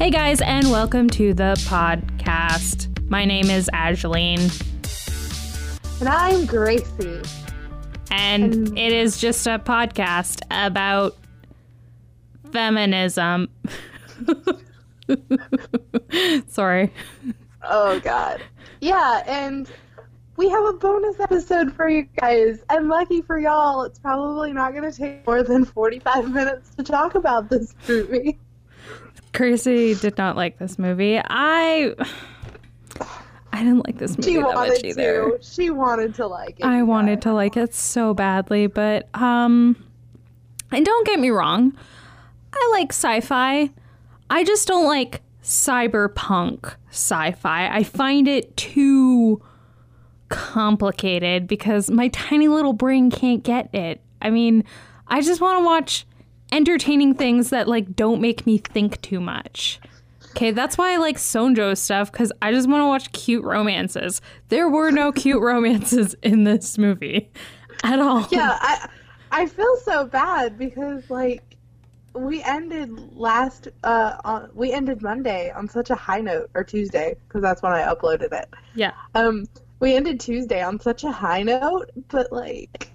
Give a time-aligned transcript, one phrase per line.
[0.00, 2.88] Hey guys, and welcome to the podcast.
[3.10, 4.40] My name is Angeline,
[6.00, 7.20] And I'm Gracie.
[8.10, 11.16] and And- it is just a podcast about
[12.50, 13.48] feminism.
[16.48, 16.90] Sorry.
[17.62, 18.42] Oh, God.
[18.80, 19.68] Yeah, and
[20.36, 22.60] we have a bonus episode for you guys.
[22.70, 26.82] And lucky for y'all, it's probably not going to take more than 45 minutes to
[26.82, 28.38] talk about this movie.
[29.32, 31.18] Gracie did not like this movie.
[31.18, 31.94] I
[33.52, 35.38] I didn't like this movie She that much wanted either.
[35.38, 35.44] to.
[35.44, 36.64] She wanted to like it.
[36.64, 39.76] I wanted to like it so badly, but um
[40.72, 41.76] and don't get me wrong,
[42.52, 43.70] I like sci-fi.
[44.28, 47.74] I just don't like cyberpunk sci-fi.
[47.74, 49.42] I find it too
[50.28, 54.00] complicated because my tiny little brain can't get it.
[54.22, 54.64] I mean,
[55.08, 56.06] I just want to watch
[56.52, 59.80] entertaining things that like don't make me think too much.
[60.30, 64.20] Okay, that's why I like Shojo stuff because I just want to watch cute romances.
[64.48, 67.28] There were no cute romances in this movie
[67.82, 68.28] at all.
[68.30, 68.88] Yeah, I,
[69.32, 71.42] I feel so bad because, like,
[72.14, 77.16] we ended last, uh, on, we ended Monday on such a high note, or Tuesday,
[77.26, 78.48] because that's when I uploaded it.
[78.76, 78.92] Yeah.
[79.16, 79.46] Um,
[79.80, 82.92] we ended Tuesday on such a high note, but like,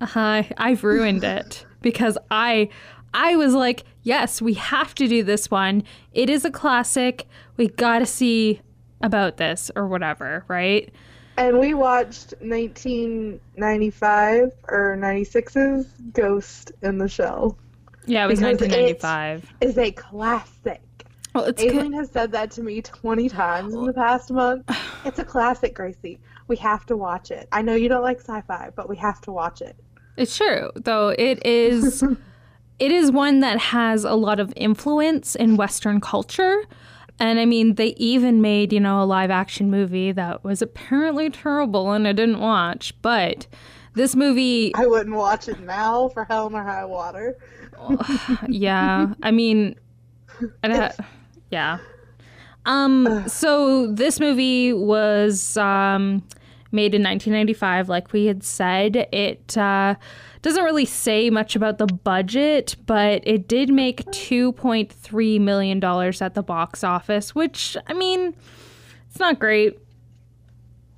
[0.00, 2.68] Uh, I've ruined it because I
[3.14, 5.84] I was like, yes, we have to do this one.
[6.12, 7.28] It is a classic.
[7.56, 8.60] We got to see
[9.02, 10.92] about this or whatever, right?
[11.38, 17.56] and we watched 1995 or 96's Ghost in the Shell.
[18.06, 19.52] Yeah, it was Because 1995.
[19.60, 20.80] Is a classic.
[21.34, 21.94] Well, it's Aislene good.
[21.94, 24.64] has said that to me 20 times in the past month.
[25.04, 26.18] It's a classic, Gracie.
[26.48, 27.46] We have to watch it.
[27.52, 29.76] I know you don't like sci-fi, but we have to watch it.
[30.16, 31.10] It's true, though.
[31.10, 32.02] It is
[32.78, 36.64] it is one that has a lot of influence in Western culture.
[37.18, 41.30] And I mean, they even made, you know, a live action movie that was apparently
[41.30, 42.92] terrible and I didn't watch.
[43.00, 43.46] But
[43.94, 47.36] this movie I wouldn't watch it now for Hell or High Water.
[48.48, 49.74] yeah i mean
[50.64, 50.92] I-
[51.50, 51.78] yeah
[52.64, 56.22] um so this movie was um
[56.72, 59.94] made in 1995 like we had said it uh
[60.42, 66.34] doesn't really say much about the budget but it did make 2.3 million dollars at
[66.34, 68.34] the box office which i mean
[69.08, 69.78] it's not great.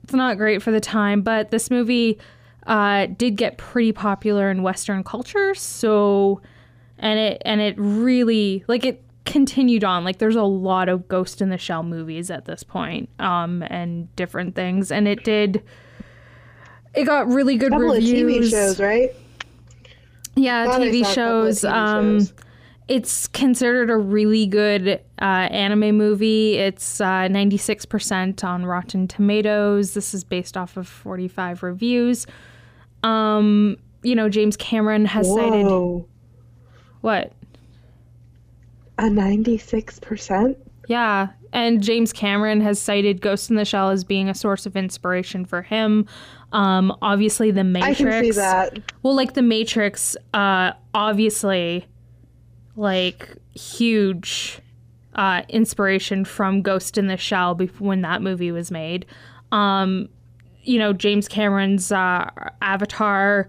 [0.02, 2.18] It's not great for the time but this movie
[2.66, 6.40] uh did get pretty popular in western culture so
[6.98, 11.42] and it and it really like it continued on like there's a lot of ghost
[11.42, 15.62] in the shell movies at this point um and different things and it did
[16.94, 19.14] it got really good reviews TV shows, right?
[20.34, 22.32] yeah Thought tv saw a couple of shows TV um shows.
[22.88, 26.54] it's considered a really good uh, anime movie.
[26.54, 29.92] It's uh, 96% on Rotten Tomatoes.
[29.92, 32.26] This is based off of 45 reviews.
[33.02, 35.66] Um, you know, James Cameron has cited
[37.00, 37.32] what?
[38.98, 40.56] A 96%?
[40.88, 44.76] Yeah, and James Cameron has cited Ghost in the Shell as being a source of
[44.76, 46.06] inspiration for him.
[46.52, 48.00] Um, obviously, The Matrix.
[48.00, 48.78] I can see that.
[49.02, 51.86] Well, like The Matrix, uh, obviously,
[52.74, 54.60] like huge
[55.14, 59.04] uh, inspiration from Ghost in the Shell when that movie was made.
[59.52, 60.08] Um,
[60.62, 62.30] you know, James Cameron's uh,
[62.62, 63.48] Avatar,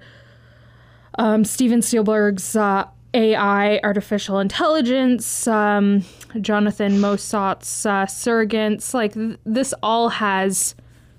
[1.17, 6.03] um, Steven Spielberg's uh, AI, artificial intelligence, um,
[6.41, 8.93] Jonathan Mostow's uh, Surrogates.
[8.93, 10.75] Like th- this all has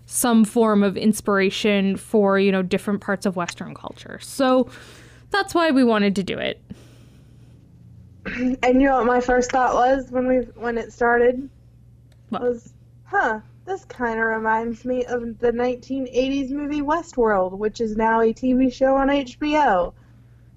[0.06, 4.18] some form of inspiration for you know different parts of Western culture.
[4.22, 4.68] So
[5.30, 6.60] that's why we wanted to do it.
[8.26, 11.48] And you know what my first thought was when we when it started?
[12.28, 12.42] What?
[12.42, 12.72] Was,
[13.04, 18.32] huh, this kind of reminds me of the 1980s movie Westworld, which is now a
[18.32, 19.93] TV show on HBO.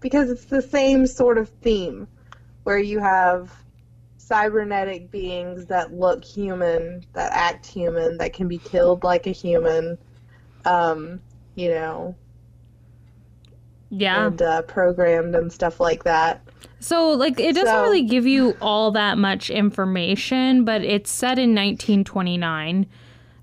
[0.04, 2.08] Because it's the same sort of theme,
[2.64, 3.56] where you have
[4.18, 9.98] cybernetic beings that look human, that act human, that can be killed like a human,
[10.66, 11.22] um,
[11.56, 12.16] you know,
[13.90, 14.28] Yeah.
[14.28, 16.42] and uh, programmed and stuff like that.
[16.82, 21.40] So, like, it doesn't So- really give you all that much information, but it's set
[21.40, 22.88] in 1929.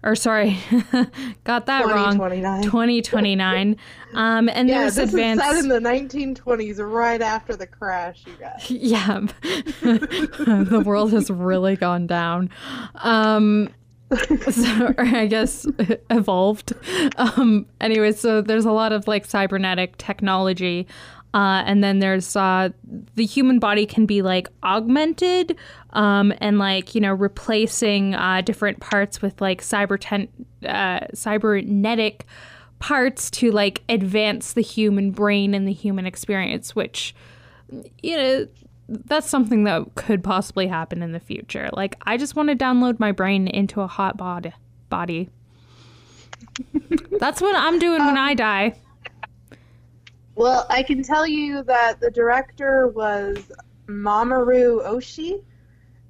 [0.02, 0.58] Or, sorry,
[1.44, 2.14] got that wrong.
[2.14, 2.62] 2029.
[2.62, 3.76] 2029.
[4.14, 5.44] Um, and Yeah, there's this advanced.
[5.44, 8.70] is set in the 1920s, right after the crash, you guys.
[8.70, 9.20] yeah.
[9.82, 12.49] the world has really gone down.
[12.97, 13.69] Um,
[14.50, 15.67] so, I guess
[16.11, 16.73] evolved.
[17.17, 20.87] Um, anyway, so there's a lot of like cybernetic technology.
[21.32, 22.71] Uh, and then there's uh,
[23.15, 25.56] the human body can be like augmented
[25.91, 30.29] um, and like you know replacing uh, different parts with like cyber
[30.67, 32.27] uh, cybernetic
[32.81, 37.15] parts to like advance the human brain and the human experience, which
[38.03, 38.47] you know
[38.88, 41.71] that's something that could possibly happen in the future.
[41.73, 44.53] Like I just want to download my brain into a hot bod-
[44.88, 45.29] body.
[47.21, 48.75] that's what I'm doing when I die.
[50.35, 53.50] Well, I can tell you that the director was
[53.87, 55.43] Mamoru Oshii,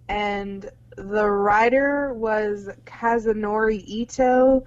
[0.08, 4.64] and the writer was Kazunori Ito,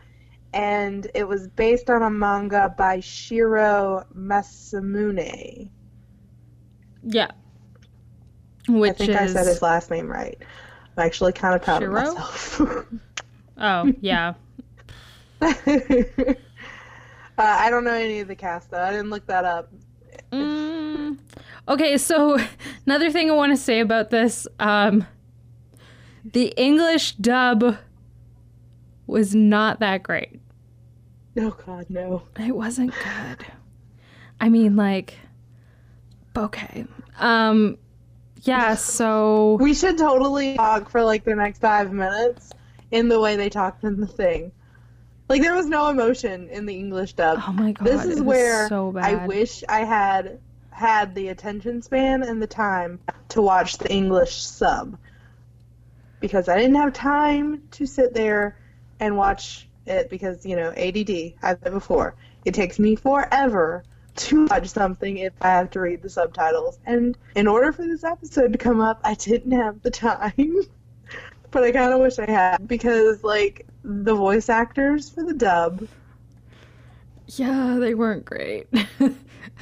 [0.54, 5.70] and it was based on a manga by Shiro Masamune.
[7.04, 7.32] Yeah.
[8.68, 9.18] Which I think is...
[9.18, 10.38] I said his last name right.
[10.98, 12.00] I'm actually kind of proud Shiro?
[12.00, 12.90] of myself.
[13.58, 14.34] oh, yeah.
[17.38, 18.81] Uh, I don't know any of the cast though.
[18.81, 19.71] I didn't look that up.
[20.31, 21.18] Mm,
[21.68, 22.38] okay, so
[22.85, 25.06] another thing I want to say about this, um,
[26.24, 27.77] the English dub
[29.07, 30.39] was not that great.
[31.38, 32.24] Oh God, no!
[32.39, 33.45] It wasn't good.
[34.39, 35.15] I mean, like,
[36.38, 36.85] okay,
[37.19, 37.77] um,
[38.41, 38.75] yeah.
[38.75, 42.51] So we should totally talk for like the next five minutes
[42.91, 44.51] in the way they talked in the thing.
[45.33, 47.41] Like there was no emotion in the English dub.
[47.47, 47.88] Oh my god!
[47.88, 50.39] This is where so I wish I had
[50.69, 53.00] had the attention span and the time
[53.30, 54.95] to watch the English sub
[56.19, 58.59] because I didn't have time to sit there
[59.00, 61.33] and watch it because you know ADD.
[61.41, 62.13] I've said before.
[62.45, 63.85] It takes me forever
[64.18, 66.77] to watch something if I have to read the subtitles.
[66.85, 70.62] And in order for this episode to come up, I didn't have the time.
[71.50, 75.88] but I kind of wish I had because like the voice actors for the dub.
[77.27, 78.68] Yeah, they weren't great.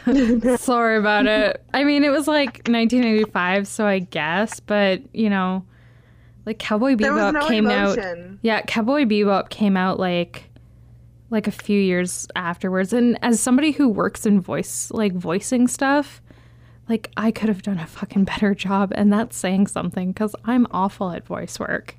[0.57, 1.63] Sorry about it.
[1.73, 5.65] I mean, it was like 1985, so I guess, but you know,
[6.45, 8.33] like Cowboy Bebop no came emotion.
[8.33, 8.39] out.
[8.41, 10.49] Yeah, Cowboy Bebop came out like
[11.29, 16.21] like a few years afterwards, and as somebody who works in voice like voicing stuff,
[16.89, 20.67] like I could have done a fucking better job, and that's saying something because I'm
[20.71, 21.95] awful at voice work.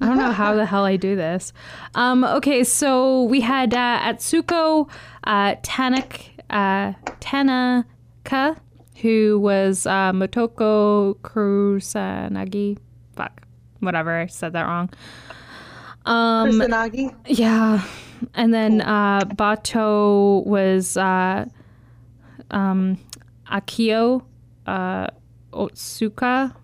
[0.00, 1.52] I don't know how the hell I do this.
[1.94, 4.88] Um, okay, so we had uh, Atsuko
[5.24, 8.56] uh, Tanak, uh, Tanaka,
[9.02, 12.78] who was uh, Motoko Kusanagi.
[13.16, 13.42] Fuck,
[13.80, 14.90] whatever, I said that wrong.
[16.06, 17.14] Um, Kusanagi?
[17.26, 17.84] Yeah.
[18.34, 21.44] And then uh, Batou was uh,
[22.50, 22.98] um,
[23.50, 24.22] Akio
[24.66, 25.08] uh,
[25.52, 26.54] Otsuka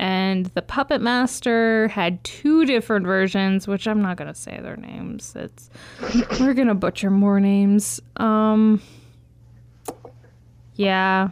[0.00, 4.76] and the puppet master had two different versions which i'm not going to say their
[4.76, 5.34] names.
[5.36, 5.68] It's
[6.40, 8.00] we're going to butcher more names.
[8.16, 8.80] Um
[10.74, 11.28] yeah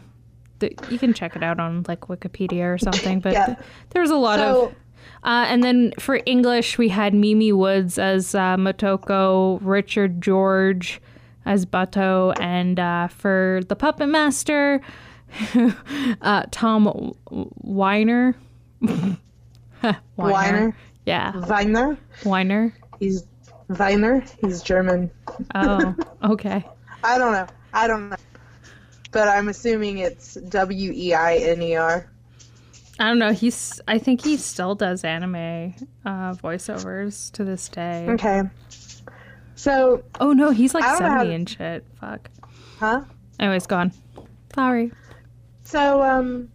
[0.59, 3.47] the, you can check it out on like wikipedia or something but yeah.
[3.47, 3.59] th-
[3.91, 4.73] there was a lot so, of
[5.23, 11.01] uh, and then for english we had mimi woods as uh, motoko richard george
[11.47, 14.81] as batou and uh, for the puppet master
[16.21, 17.15] uh, tom
[17.63, 18.35] weiner
[18.81, 20.01] Weiner.
[20.17, 20.77] Weiner.
[21.07, 21.33] Yeah.
[21.47, 21.99] Weiner.
[22.25, 22.75] Weiner.
[23.01, 23.27] He's
[23.69, 24.25] Weiner.
[24.41, 25.11] He's German.
[25.55, 25.95] Oh,
[26.25, 26.65] okay.
[27.05, 27.47] I don't know.
[27.73, 28.17] I don't know.
[29.11, 32.11] But I'm assuming it's W E I N E R.
[32.99, 33.33] I don't know.
[33.33, 33.81] He's.
[33.87, 35.75] I think he still does anime
[36.05, 38.07] uh, voiceovers to this day.
[38.11, 38.43] Okay.
[39.55, 40.03] So.
[40.21, 41.87] Oh no, he's like seventy and shit.
[42.01, 42.29] Fuck.
[42.79, 43.03] Huh?
[43.39, 43.93] Anyways, gone.
[44.55, 44.93] Sorry.
[45.63, 46.49] So, um,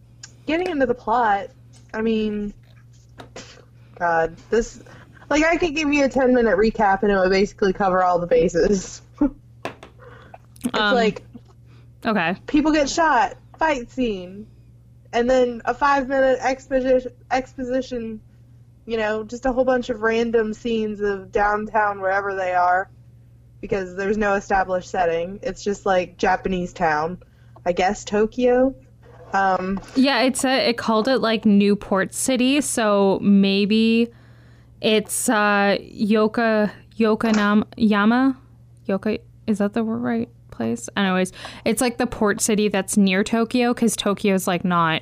[0.46, 1.50] getting into the plot,
[1.94, 2.54] I mean,
[3.98, 4.82] God, this
[5.30, 8.20] like I could give you a ten minute recap and it would basically cover all
[8.20, 9.02] the bases.
[9.22, 9.32] it's
[10.74, 11.24] um, like
[12.06, 14.48] okay, people get shot, fight scene,
[15.12, 18.22] and then a five minute exposition exposition.
[18.86, 22.90] You know, just a whole bunch of random scenes of downtown wherever they are,
[23.62, 25.40] because there's no established setting.
[25.42, 27.20] It's just like Japanese town,
[27.66, 28.76] I guess Tokyo.
[29.34, 34.10] Um, yeah, it's a, it called it like Newport City, so maybe
[34.82, 38.38] it's uh, Yoka Yokoyama Yama.
[38.86, 40.88] Yoka is that the right place?
[40.96, 41.32] Anyways,
[41.66, 45.02] it's like the port city that's near Tokyo because Tokyo's like not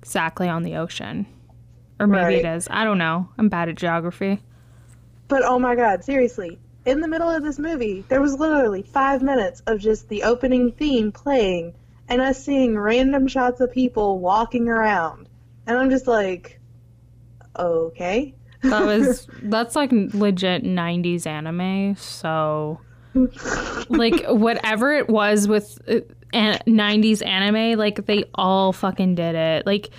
[0.00, 1.26] exactly on the ocean,
[2.00, 2.44] or maybe right.
[2.44, 2.66] it is.
[2.70, 3.28] I don't know.
[3.38, 4.40] I'm bad at geography.
[5.28, 9.22] But oh my god, seriously, in the middle of this movie, there was literally five
[9.22, 11.74] minutes of just the opening theme playing
[12.08, 15.28] and us seeing random shots of people walking around.
[15.66, 16.58] And I'm just like,
[17.58, 18.34] okay.
[18.62, 22.80] that was that's like legit 90s anime, so
[23.88, 26.00] like whatever it was with uh,
[26.32, 29.66] an- 90s anime, like they all fucking did it.
[29.66, 29.90] Like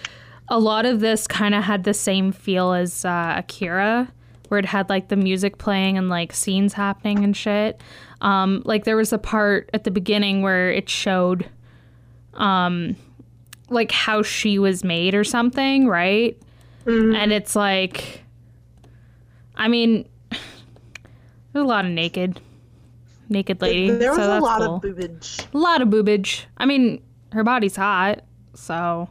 [0.47, 4.11] a lot of this kind of had the same feel as uh, Akira,
[4.47, 7.81] where it had like the music playing and like scenes happening and shit.
[8.21, 11.49] Um, like there was a part at the beginning where it showed,
[12.33, 12.95] um,
[13.69, 16.37] like how she was made or something, right?
[16.85, 18.23] And it's like,
[19.55, 22.39] I mean, there's a lot of naked,
[23.29, 23.91] naked lady.
[23.91, 24.75] There was so a lot cool.
[24.77, 25.45] of boobage.
[25.53, 26.45] a lot of boobage.
[26.57, 28.23] I mean, her body's hot,
[28.55, 29.07] so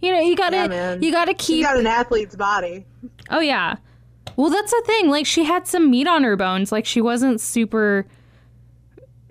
[0.00, 1.56] you know you gotta Yeah, you gotta keep.
[1.58, 2.86] She got an athlete's body.
[3.30, 3.76] oh yeah.
[4.36, 5.08] Well, that's the thing.
[5.08, 6.70] Like she had some meat on her bones.
[6.72, 8.06] Like she wasn't super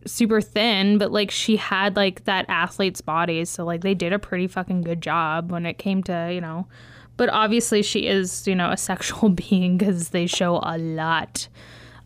[0.08, 3.46] super thin, but like she had like that athlete's body.
[3.46, 6.68] So like they did a pretty fucking good job when it came to, you know.
[7.18, 11.48] But obviously she is, you know, a sexual being cuz they show a lot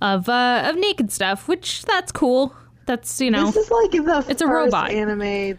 [0.02, 2.56] of uh of naked stuff, which that's cool.
[2.88, 3.46] That's, you know.
[3.46, 4.92] This is like the It's a robot.
[4.92, 5.58] anime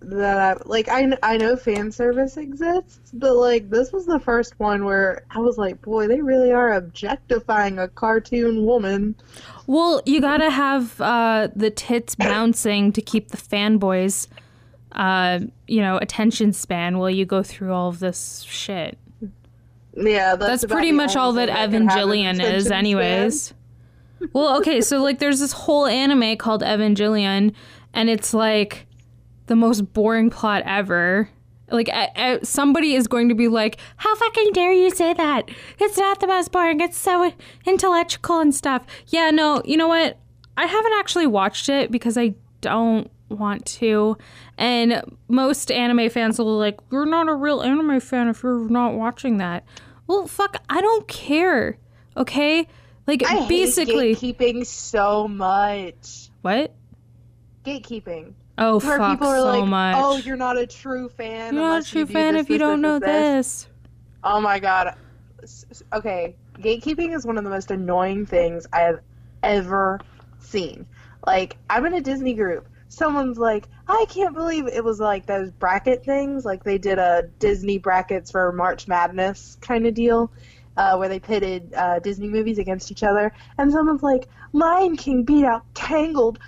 [0.00, 0.88] that I like.
[0.88, 5.38] I I know fan service exists, but like this was the first one where I
[5.38, 9.16] was like, boy, they really are objectifying a cartoon woman.
[9.66, 14.28] Well, you gotta have uh, the tits bouncing to keep the fanboys,
[14.92, 18.98] uh, you know, attention span while you go through all of this shit.
[19.96, 23.54] Yeah, that's, That's pretty much all that thing can have an Evangelion is, anyways.
[24.34, 27.54] well, okay, so like there's this whole anime called Evangelion,
[27.94, 28.85] and it's like
[29.46, 31.28] the most boring plot ever.
[31.70, 35.48] Like I, I, somebody is going to be like, "How fucking dare you say that?
[35.80, 36.80] It's not the most boring.
[36.80, 37.32] It's so
[37.64, 40.18] intellectual and stuff." Yeah, no, you know what?
[40.56, 44.16] I haven't actually watched it because I don't want to.
[44.56, 48.68] And most anime fans will be like, "You're not a real anime fan if you're
[48.68, 49.64] not watching that."
[50.06, 51.78] Well, fuck, I don't care.
[52.16, 52.68] Okay?
[53.06, 56.30] Like I hate basically gatekeeping so much.
[56.42, 56.72] what?
[57.64, 58.34] Gatekeeping.
[58.58, 59.96] Oh Where fuck people are so like, much.
[59.98, 61.54] "Oh, you're not a true fan.
[61.54, 63.68] You're not a true fan this, if you this, don't this, know this."
[64.24, 64.94] Oh my god.
[65.92, 69.00] Okay, gatekeeping is one of the most annoying things I have
[69.42, 70.00] ever
[70.40, 70.86] seen.
[71.26, 72.66] Like, I'm in a Disney group.
[72.88, 76.44] Someone's like, I can't believe it was like those bracket things.
[76.44, 80.30] Like, they did a Disney brackets for March Madness kind of deal.
[80.76, 85.22] Uh, where they pitted uh, Disney movies against each other, and someone's like, "Lion King
[85.22, 86.38] beat out Tangled."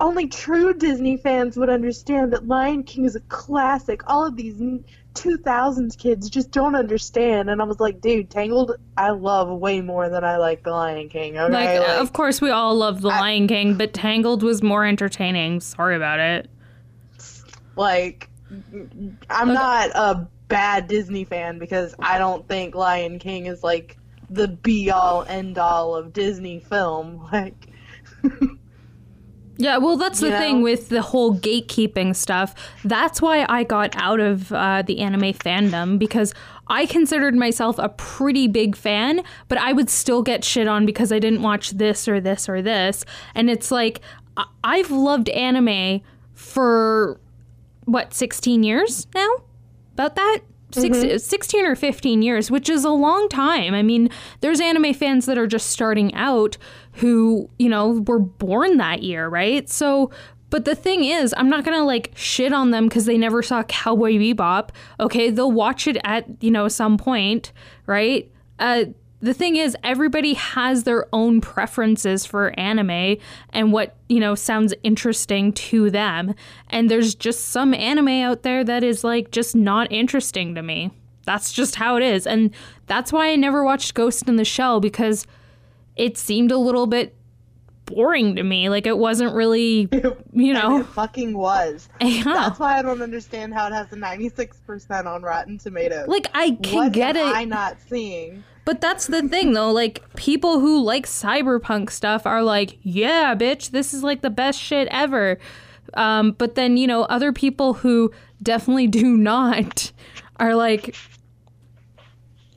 [0.00, 4.02] Only true Disney fans would understand that Lion King is a classic.
[4.08, 4.60] All of these
[5.14, 7.50] 2000s kids just don't understand.
[7.50, 11.08] And I was like, dude, Tangled, I love way more than I like The Lion
[11.08, 11.38] King.
[11.38, 11.52] Okay?
[11.52, 14.62] Like, uh, Like, of course, we all love The I- Lion King, but Tangled was
[14.62, 15.60] more entertaining.
[15.60, 16.48] Sorry about it.
[17.76, 18.28] like,
[19.30, 19.52] I'm Okay.
[19.52, 23.96] not a bad Disney fan because I don't think Lion King is like
[24.30, 27.28] the be all end all of Disney film.
[27.32, 27.68] Like,
[29.56, 32.54] Yeah, well, that's the You thing with the whole gatekeeping stuff.
[32.84, 36.34] That's why I got out of uh, the anime fandom because
[36.66, 41.12] I considered myself a pretty big fan, but I would still get shit on because
[41.12, 43.04] I didn't watch this or this or this.
[43.34, 44.00] And it's like,
[44.36, 46.00] I- I've loved anime
[46.32, 47.20] for
[47.84, 49.28] what, 16 years now?
[49.92, 50.40] About that?
[50.72, 53.74] Six, 16 or 15 years, which is a long time.
[53.74, 56.56] I mean, there's anime fans that are just starting out
[56.94, 59.68] who, you know, were born that year, right?
[59.68, 60.10] So,
[60.50, 63.62] but the thing is, I'm not gonna like shit on them because they never saw
[63.64, 64.70] Cowboy Bebop.
[65.00, 67.52] Okay, they'll watch it at, you know, some point,
[67.86, 68.30] right?
[68.58, 68.84] Uh,
[69.24, 73.16] the thing is everybody has their own preferences for anime
[73.50, 76.34] and what you know sounds interesting to them
[76.68, 80.90] and there's just some anime out there that is like just not interesting to me
[81.24, 82.54] that's just how it is and
[82.86, 85.26] that's why i never watched ghost in the shell because
[85.96, 87.14] it seemed a little bit
[87.86, 89.88] boring to me like it wasn't really
[90.32, 91.88] you know it fucking was.
[92.00, 92.22] yeah.
[92.24, 96.08] That's why I don't understand how it has a 96% on Rotten Tomatoes.
[96.08, 98.42] like i can what get am it I not seeing?
[98.64, 103.70] But that's the thing though, like people who like cyberpunk stuff are like, yeah, bitch,
[103.70, 105.38] this is like the best shit ever.
[105.92, 108.10] Um, but then, you know, other people who
[108.42, 109.92] definitely do not
[110.36, 110.96] are like,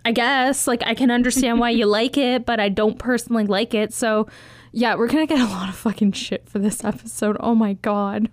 [0.07, 3.73] I guess, like I can understand why you like it, but I don't personally like
[3.73, 3.93] it.
[3.93, 4.27] So,
[4.71, 7.35] yeah, we're gonna get a lot of fucking shit for this episode.
[7.41, 8.29] Oh my god.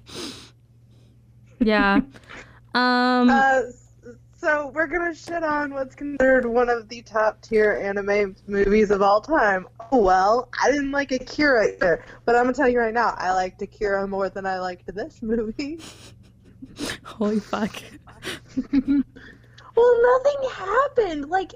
[1.58, 2.00] Yeah.
[2.76, 3.30] Um.
[3.30, 3.60] Uh,
[4.36, 9.00] so we're gonna shit on what's considered one of the top tier anime movies of
[9.00, 9.68] all time.
[9.92, 13.32] Oh well, I didn't like Akira either, but I'm gonna tell you right now, I
[13.32, 15.78] liked Akira more than I liked this movie.
[17.04, 17.80] holy fuck.
[19.76, 21.30] well, nothing happened.
[21.30, 21.52] Like,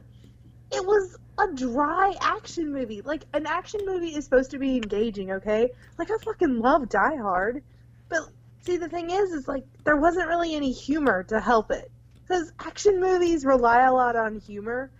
[0.72, 3.00] it was a dry action movie.
[3.02, 5.70] Like an action movie is supposed to be engaging, okay?
[5.98, 7.62] Like I fucking love Die Hard,
[8.08, 8.20] but
[8.60, 11.90] see the thing is, is like there wasn't really any humor to help it
[12.22, 14.90] because action movies rely a lot on humor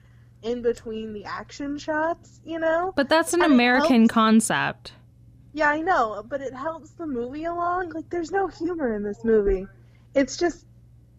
[0.43, 2.93] in between the action shots, you know.
[2.95, 4.93] But that's an And American helps- concept.
[5.53, 7.91] Yeah, I know, but it helps the movie along.
[7.91, 9.67] Like there's no humor in this movie.
[10.15, 10.65] It's just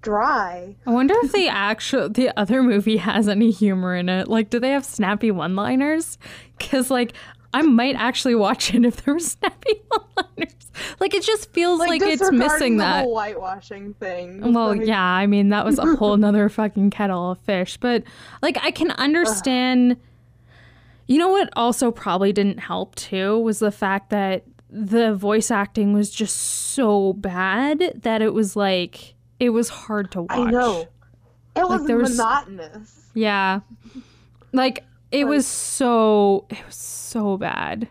[0.01, 0.75] dry.
[0.85, 4.27] I wonder if the actual the other movie has any humor in it.
[4.27, 6.17] Like, do they have snappy one-liners?
[6.57, 7.13] Because like,
[7.53, 10.53] I might actually watch it if there were snappy one-liners.
[10.99, 13.03] Like, it just feels like, it's missing the that.
[13.03, 14.53] whole whitewashing thing.
[14.53, 17.77] Well, Like, yeah, I mean that was a whole nother fucking kettle of fish.
[17.77, 18.03] But
[18.41, 19.97] like, I can understand.
[21.07, 21.49] You know what?
[21.55, 27.13] Also, probably didn't help too was the fact that the voice acting was just so
[27.13, 30.31] bad that it was like it was hard to watch.
[30.31, 30.87] I know.
[31.55, 33.09] It was there was- monotonous.
[33.13, 33.61] Yeah.
[34.53, 37.87] Like it was so it was so bad.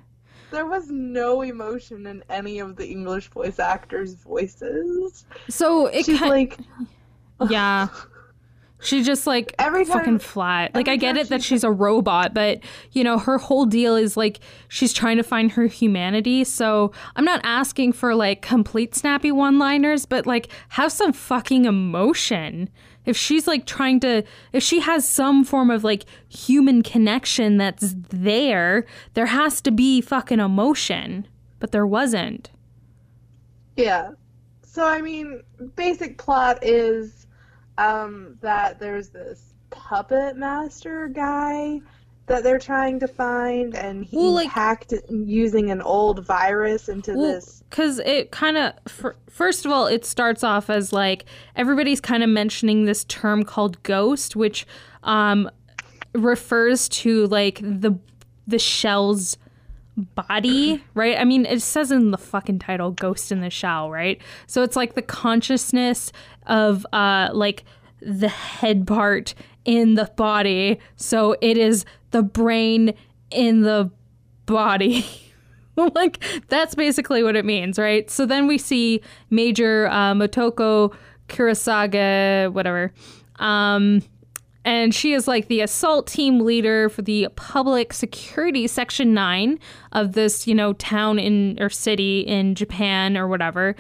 [0.51, 5.27] There was no emotion in any of the English voice actors' voices.
[5.51, 6.59] So it She's kind like,
[7.51, 7.89] yeah.
[8.81, 10.75] She just like Every time- fucking flat.
[10.75, 12.61] Like I get it that she's a robot, but
[12.93, 16.45] you know, her whole deal is like she's trying to find her humanity.
[16.45, 22.69] So I'm not asking for like complete snappy one-liners, but like have some fucking emotion.
[23.05, 27.95] If she's like trying to if she has some form of like human connection that's
[28.11, 31.27] there, there has to be fucking emotion.
[31.59, 32.51] But there wasn't.
[33.77, 34.11] yeah.
[34.63, 35.43] So I mean,
[35.75, 37.18] basic plot is
[37.79, 41.81] um, that there's this puppet master guy
[42.27, 47.15] that they're trying to find, and he Well, like- hacked using an old virus into
[47.15, 47.63] Well, this.
[47.71, 48.75] because it kind of
[49.31, 51.25] first of all it starts off as like
[51.57, 54.67] everybody's kind of mentioning this term called ghost which
[55.05, 55.49] um
[56.15, 57.93] refers to like the
[58.47, 59.37] the shell's
[60.15, 64.21] body right i mean it says in the fucking title ghost in the shell right
[64.47, 66.13] so it's like the consciousness
[66.47, 67.65] of uh like
[68.01, 69.35] the head part
[69.65, 72.95] in the body so it is the brain
[73.31, 73.91] in the
[74.47, 75.07] body
[75.95, 78.11] like that's basically what it means, right?
[78.11, 80.95] So then we see Major uh, Motoko
[81.29, 82.93] Kurosaga, whatever,
[83.37, 84.03] um,
[84.65, 89.59] and she is like the assault team leader for the public security section nine
[89.93, 93.77] of this, you know, town in or city in Japan or whatever.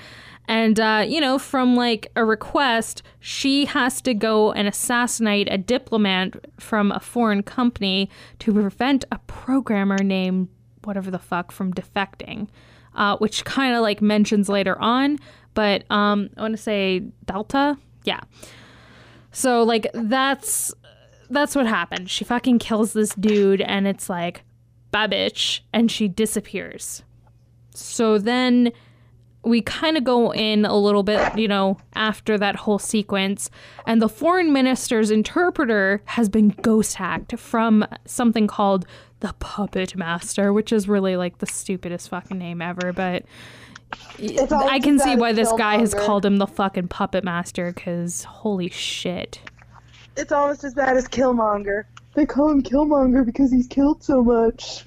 [0.48, 5.58] And, uh, you know, from like a request, she has to go and assassinate a
[5.58, 8.08] diplomat from a foreign company
[8.38, 10.48] to prevent a programmer named
[10.84, 12.48] whatever the fuck from defecting,
[12.94, 15.18] uh, which kind of like mentions later on.
[15.52, 17.76] But um, I want to say Delta.
[18.04, 18.20] Yeah.
[19.32, 20.72] So like that's
[21.28, 22.08] that's what happened.
[22.08, 24.44] She fucking kills this dude, and it's like,
[24.94, 27.02] babitch, and she disappears.
[27.74, 28.72] So then
[29.44, 33.50] we kind of go in a little bit, you know, after that whole sequence,
[33.86, 38.84] and the foreign minister's interpreter has been ghost hacked from something called
[39.20, 43.24] the Puppet Master, which is really like the stupidest fucking name ever, but.
[44.20, 48.68] I can see why this guy has called him the fucking puppet master because holy
[48.68, 49.40] shit.
[50.14, 51.84] It's almost as bad as Killmonger.
[52.14, 54.84] They call him Killmonger because he's killed so much.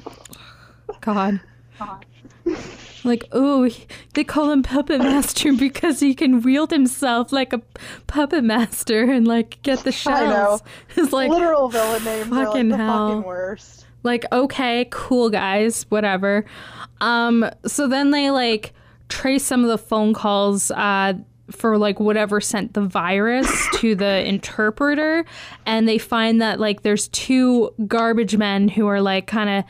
[0.99, 1.39] God.
[3.03, 3.67] Like, oh,
[4.13, 7.61] they call him Puppet Master because he can wield himself like a
[8.07, 10.61] puppet master and like get the shells.
[10.95, 13.07] It's like, Literal villain names are fucking like the hell.
[13.09, 13.85] fucking worst.
[14.03, 16.45] like okay, cool guys, whatever.
[16.99, 18.73] Um, so then they like
[19.09, 21.13] trace some of the phone calls uh
[21.49, 25.25] for like whatever sent the virus to the interpreter
[25.65, 29.65] and they find that like there's two garbage men who are like kind of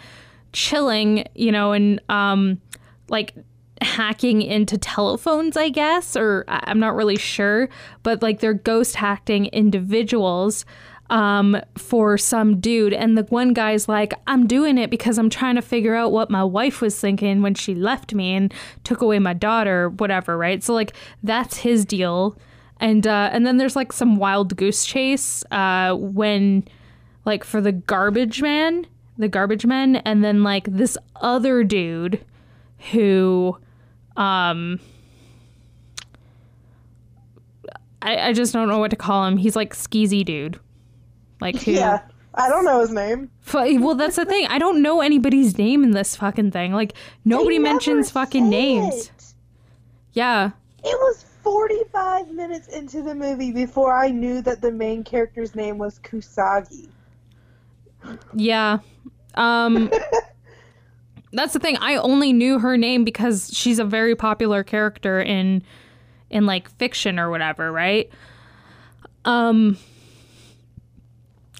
[0.54, 2.62] chilling, you know, and um
[3.10, 3.34] like
[3.82, 7.68] hacking into telephones, I guess, or I'm not really sure,
[8.04, 10.66] but like they're ghost hacking individuals
[11.10, 12.94] um, for some dude.
[12.94, 16.30] And the one guy's like, I'm doing it because I'm trying to figure out what
[16.30, 20.64] my wife was thinking when she left me and took away my daughter, whatever, right?
[20.64, 22.38] So like that's his deal.
[22.80, 26.64] And uh, and then there's like some wild goose chase uh, when
[27.26, 28.88] like for the garbage man,
[29.22, 32.24] the garbage men, and then like this other dude
[32.92, 33.58] who
[34.18, 34.80] um
[38.02, 39.38] I, I just don't know what to call him.
[39.38, 40.60] He's like skeezy dude.
[41.40, 42.02] Like who Yeah.
[42.34, 43.30] I don't know his name.
[43.54, 44.48] Well that's the thing.
[44.48, 46.74] I don't know anybody's name in this fucking thing.
[46.74, 46.94] Like
[47.26, 49.08] nobody mentions fucking names.
[49.08, 49.34] it.
[50.14, 50.52] Yeah.
[50.84, 55.78] It was 45 minutes into the movie before I knew that the main character's name
[55.78, 56.88] was Kusagi.
[58.34, 58.80] Yeah.
[59.36, 59.91] Um
[61.34, 61.78] That's the thing.
[61.78, 65.63] I only knew her name because she's a very popular character in
[66.30, 68.10] in like fiction or whatever, right?
[69.26, 69.78] Um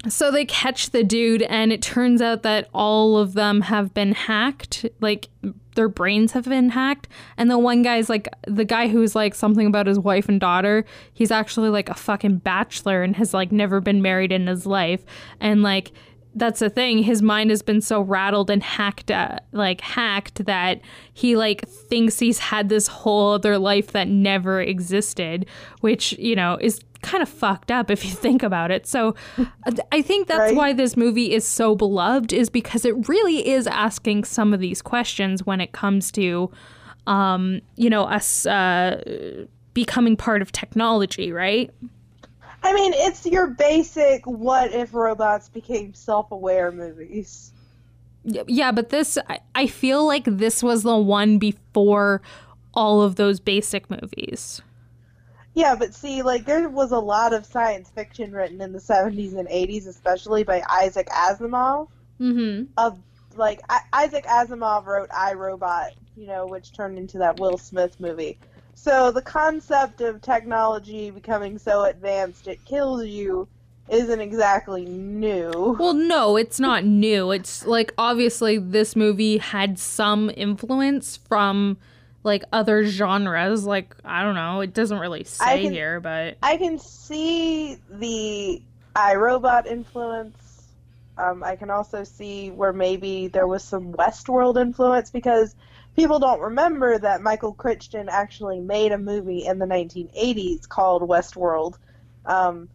[0.10, 4.14] so they catch the dude and it turns out that all of them have been
[4.14, 5.30] hacked, like
[5.76, 7.08] their brains have been hacked
[7.38, 10.86] and the one guy's like the guy who's like something about his wife and daughter,
[11.14, 15.04] he's actually like a fucking bachelor and has like never been married in his life
[15.40, 15.92] and like
[16.36, 17.00] that's the thing.
[17.04, 20.80] His mind has been so rattled and hacked uh, like hacked that
[21.14, 25.46] he like thinks he's had this whole other life that never existed
[25.82, 28.86] which you know is kind of fucked up if you think about it.
[28.88, 29.16] So
[29.92, 30.56] i think that's Right.
[30.56, 34.82] why this movie is so beloved is because it really is asking some of these
[34.82, 36.52] questions when it comes to
[37.08, 39.36] um you know us uh
[39.74, 41.72] becoming part of technology right
[42.64, 47.52] I mean, it's your basic what if robots became self aware movies.
[48.24, 52.22] Yeah, but this, I, I feel like this was the one before
[52.74, 54.62] all of those basic movies.
[55.54, 59.38] Yeah, but see, like, there was a lot of science fiction written in the 70s
[59.38, 61.90] and 80s, especially by Isaac Asimov.
[62.22, 62.66] Mm-hmm.
[62.78, 63.00] Of,
[63.36, 68.00] like, I- Isaac Asimov wrote I Robot, you know, which turned into that Will Smith
[68.00, 68.38] movie.
[68.84, 73.48] So the concept of technology becoming so advanced it kills you
[73.88, 75.76] isn't exactly new.
[75.80, 77.30] Well, no, it's not new.
[77.30, 81.78] It's like obviously this movie had some influence from
[82.24, 83.68] like other genres.
[83.68, 88.64] Like I don't know, it doesn't really say can- here, but I can see the
[88.96, 90.70] iRobot influence.
[91.20, 95.54] Um, I can also see where maybe there was some Westworld influence because
[95.96, 101.78] people don't remember that Michael Crichton actually made a movie in the 1980s called Westworld.
[102.26, 102.70] Um,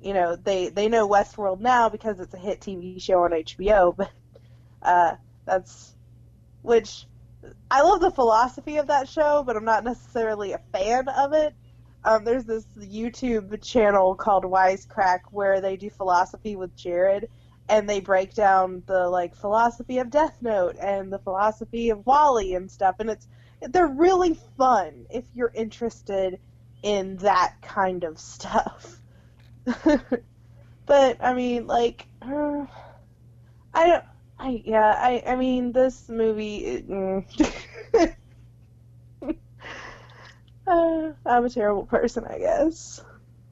[0.00, 3.96] you know, they they know Westworld now because it's a hit TV show on HBO,
[3.96, 4.10] but
[4.82, 5.94] uh, that's
[6.62, 7.06] which
[7.70, 11.54] I love the philosophy of that show, but I'm not necessarily a fan of it.
[12.04, 17.28] Um, there's this YouTube channel called Wisecrack where they do philosophy with Jared,
[17.68, 22.54] and they break down the like philosophy of Death Note and the philosophy of WALL-E
[22.54, 23.28] and stuff, and it's
[23.60, 26.38] they're really fun if you're interested
[26.82, 29.00] in that kind of stuff.
[30.86, 32.66] but I mean, like, uh,
[33.74, 34.04] I don't.
[34.38, 34.94] I yeah.
[34.96, 36.56] I I mean, this movie.
[36.64, 37.24] it- mm.
[40.66, 43.02] uh, I'm a terrible person, I guess.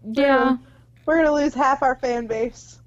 [0.05, 0.57] yeah.
[1.07, 2.81] We're gonna lose half our fan base.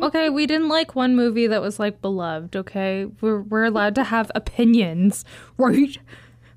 [0.00, 3.06] Okay, we didn't like one movie that was like beloved, okay?
[3.20, 5.24] We're we're allowed to have opinions,
[5.58, 5.96] right?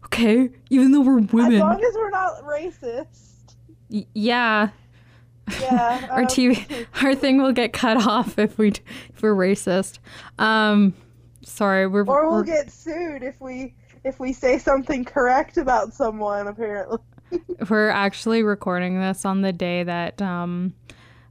[0.06, 1.54] Okay, even though we're women.
[1.56, 3.56] As long as we're not racist.
[3.90, 4.70] Y- yeah,
[5.62, 6.08] Yeah.
[6.12, 10.00] our um, TV, our thing will get cut off if we if we're racist.
[10.40, 10.94] Um,
[11.42, 15.94] sorry, we're Or we'll we're- get sued if we if we say something correct about
[15.94, 16.48] someone.
[16.48, 17.00] Apparently.
[17.70, 20.74] we're actually recording this on the day that um,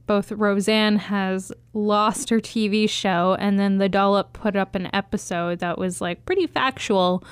[0.05, 5.59] both Roseanne has lost her TV show, and then the Dollop put up an episode
[5.59, 7.23] that was like pretty factual.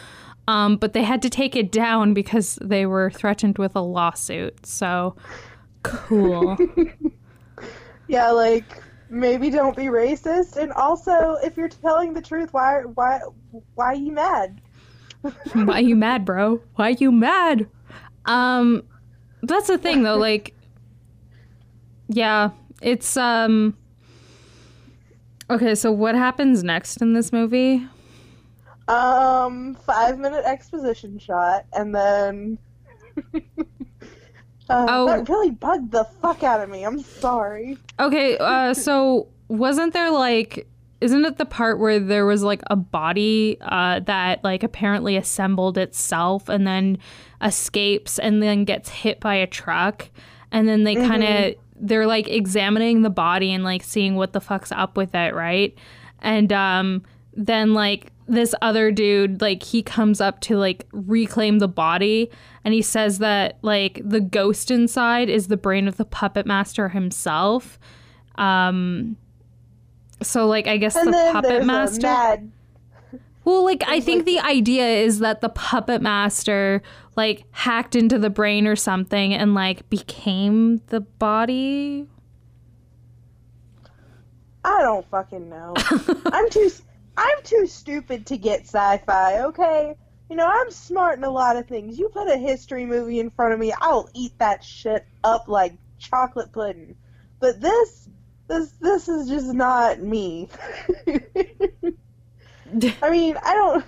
[0.47, 4.65] Um, but they had to take it down because they were threatened with a lawsuit.
[4.65, 5.15] So
[5.83, 6.57] cool.
[8.11, 8.65] Yeah, like
[9.09, 13.21] maybe don't be racist, and also if you're telling the truth, why why
[13.75, 14.59] why are you mad?
[15.53, 16.59] Why are you mad, bro?
[16.75, 17.69] Why are you mad?
[18.25, 18.83] Um
[19.43, 20.53] that's the thing though, like
[22.09, 22.49] yeah,
[22.81, 23.75] it's um
[25.51, 27.85] Okay, so what happens next in this movie?
[28.87, 32.57] Um, five minute exposition shot, and then.
[33.35, 35.07] uh, Oh.
[35.07, 36.83] That really bugged the fuck out of me.
[36.85, 37.77] I'm sorry.
[37.99, 40.67] Okay, uh so wasn't there like
[41.01, 45.77] isn't it the part where there was like a body uh that like apparently assembled
[45.77, 46.97] itself and then
[47.41, 50.09] escapes and then gets hit by a truck
[50.53, 54.41] and then they kind of they're like examining the body and like seeing what the
[54.41, 55.75] fuck's up with it, right?
[56.19, 61.67] And um then like this other dude like he comes up to like reclaim the
[61.67, 62.29] body
[62.63, 66.89] and he says that like the ghost inside is the brain of the puppet master
[66.89, 67.77] himself
[68.35, 69.17] um
[70.21, 72.41] so like i guess And the puppet master.
[73.51, 76.81] Well like i think like- the idea is that the puppet master
[77.15, 82.07] like hacked into the brain or something and like became the body
[84.63, 85.73] I don't fucking know.
[86.25, 86.69] I'm too.
[87.17, 89.41] I'm too stupid to get sci-fi.
[89.45, 89.95] Okay.
[90.29, 91.99] You know, I'm smart in a lot of things.
[91.99, 95.73] You put a history movie in front of me, I'll eat that shit up like
[95.99, 96.95] chocolate pudding.
[97.39, 98.07] But this,
[98.47, 100.47] this this is just not me.
[103.01, 103.85] I mean, I don't.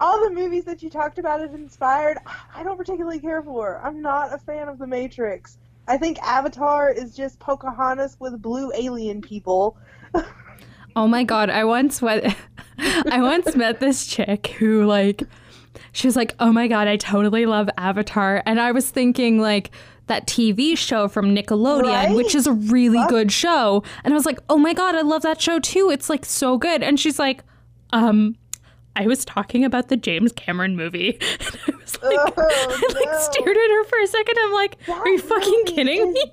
[0.00, 2.18] All the movies that you talked about have inspired.
[2.54, 3.80] I don't particularly care for.
[3.84, 5.58] I'm not a fan of The Matrix.
[5.86, 9.76] I think Avatar is just Pocahontas with blue alien people.
[10.94, 12.36] Oh my god, I once went
[12.78, 15.22] I once met this chick who like
[15.92, 19.70] she was like, "Oh my god, I totally love Avatar." And I was thinking like
[20.08, 22.14] that TV show from Nickelodeon, Right?
[22.14, 23.08] which is a really Fuck.
[23.08, 23.82] good show.
[24.04, 25.88] And I was like, "Oh my god, I love that show too.
[25.90, 27.42] It's like so good." And she's like,
[27.92, 28.36] "Um,
[28.96, 31.18] I was talking about the James Cameron movie."
[31.64, 33.18] And I was like, Oh, I like no.
[33.18, 34.36] stared at her for a second.
[34.40, 36.32] I'm like, "Are you fucking kidding is- me?"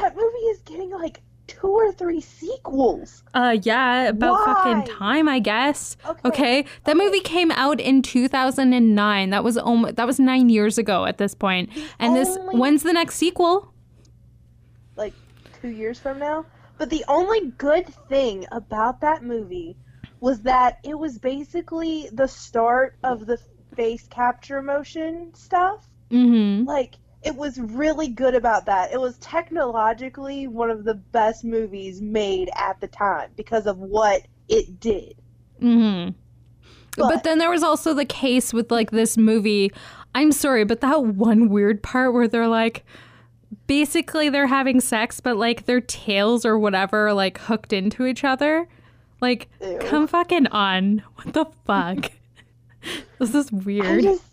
[0.00, 3.24] That movie is getting like two or three sequels.
[3.34, 4.54] Uh, yeah, about Why?
[4.54, 5.96] fucking time, I guess.
[6.06, 9.30] Okay, Okay, that movie came out in 2009.
[9.30, 11.70] That was almost that was nine years ago at this point.
[11.98, 13.72] And this, when's the next sequel?
[14.96, 15.14] like
[15.60, 16.44] two years from now.
[16.78, 19.76] But the only good thing about that movie
[20.20, 23.38] was that it was basically the start of the
[23.74, 25.88] face capture motion stuff.
[26.10, 26.66] Mm-hmm.
[26.66, 28.92] Like, it was really good about that.
[28.92, 34.22] It was technologically one of the best movies made at the time because of what
[34.48, 35.14] it did.
[35.60, 36.12] Mm-hmm.
[36.96, 39.70] But, But- then there was also the case with like this movie.
[40.14, 42.84] I'm sorry, but that one weird part where they're like,
[43.66, 48.24] basically they're having sex, but like their tails or whatever are like hooked into each
[48.24, 48.66] other.
[49.20, 49.78] Like, Ew.
[49.82, 51.02] come fucking on.
[51.16, 52.10] What the fuck?
[53.18, 54.02] this is weird.
[54.02, 54.24] just.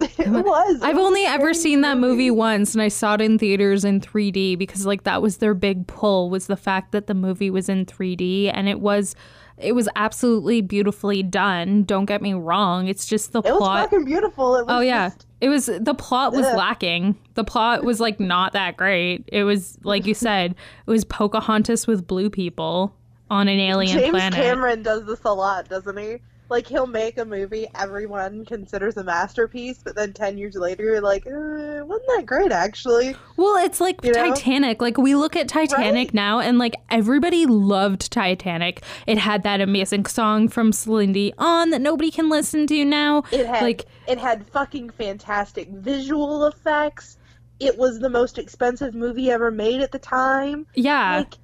[0.00, 0.80] It was.
[0.80, 4.00] I've was only ever seen that movie once and I saw it in theaters in
[4.00, 7.68] 3D because like that was their big pull was the fact that the movie was
[7.68, 9.16] in 3D and it was
[9.56, 11.82] it was absolutely beautifully done.
[11.82, 12.86] Don't get me wrong.
[12.86, 13.90] It's just the It was plot.
[13.90, 14.54] fucking beautiful.
[14.54, 15.08] It oh, was Oh yeah.
[15.08, 16.56] just- It was the plot was Ugh.
[16.56, 17.18] lacking.
[17.34, 19.24] The plot was like not that great.
[19.32, 20.52] It was like you said,
[20.86, 22.94] it was Pocahontas with blue people
[23.30, 24.38] on an alien James planet.
[24.40, 26.18] Cameron does this a lot, doesn't he?
[26.50, 31.02] Like he'll make a movie everyone considers a masterpiece, but then ten years later you're
[31.02, 33.14] like, uh, wasn't that great actually?
[33.36, 34.30] Well, it's like You know?
[34.30, 34.80] Titanic.
[34.80, 36.14] Like we look at Titanic Right?
[36.14, 38.82] now, and like everybody loved Titanic.
[39.06, 43.24] It had that amazing song from Celine Dion that nobody can listen to now.
[43.30, 47.18] It had like it had fucking fantastic visual effects.
[47.60, 50.66] It was the most expensive movie ever made at the time.
[50.74, 51.34] yeah, Like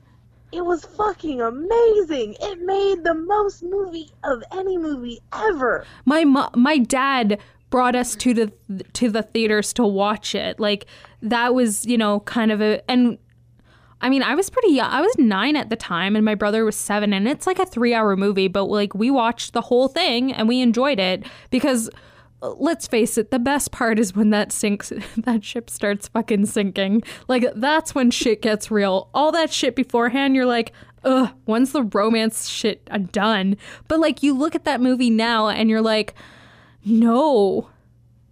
[0.55, 2.37] it was fucking amazing.
[2.41, 5.85] It made the most movie of any movie ever.
[6.05, 7.39] my mo- my dad
[7.71, 8.53] brought us to the
[8.93, 10.61] to the theaters to watch it.
[10.61, 10.87] Like
[11.23, 13.19] that was you know kind of a and.
[14.01, 14.91] I mean, I was pretty young.
[14.91, 17.15] I was nine at the time, and my brother was seven.
[17.15, 20.61] And it's like a three-hour movie, but like we watched the whole thing and we
[20.61, 21.89] enjoyed it because,
[22.51, 27.03] let's face it, the best part is when that sinks, that ship starts fucking sinking.
[27.29, 29.09] Like that's when shit gets real.
[29.15, 30.73] All that shit beforehand, you're like,
[31.05, 31.31] ugh.
[31.45, 33.57] When's the romance shit uh, done?
[33.89, 36.15] But like you look at that movie now, and you're like,
[36.85, 37.69] no,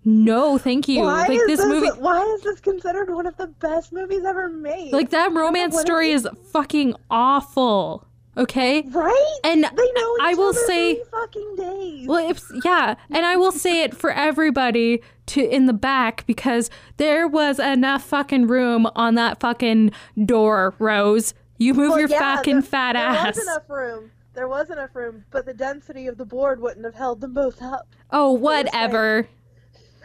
[0.05, 1.01] no, thank you.
[1.01, 1.89] Why like is this movie.
[1.99, 4.93] why is this considered one of the best movies ever made?
[4.93, 8.07] Like that romance story is fucking awful.
[8.37, 8.83] Okay?
[8.93, 9.39] right?
[9.45, 12.09] And They know I will say fucking days.
[12.09, 16.71] well, if, yeah, and I will say it for everybody to in the back because
[16.97, 19.91] there was enough fucking room on that fucking
[20.25, 21.35] door, Rose.
[21.59, 23.23] You move Well, your yeah, fucking there- fat there ass.
[23.37, 24.11] There was enough room.
[24.35, 27.61] There was enough room, but the density of the board wouldn't have held them both
[27.61, 27.87] up.
[28.11, 29.29] Oh, whatever.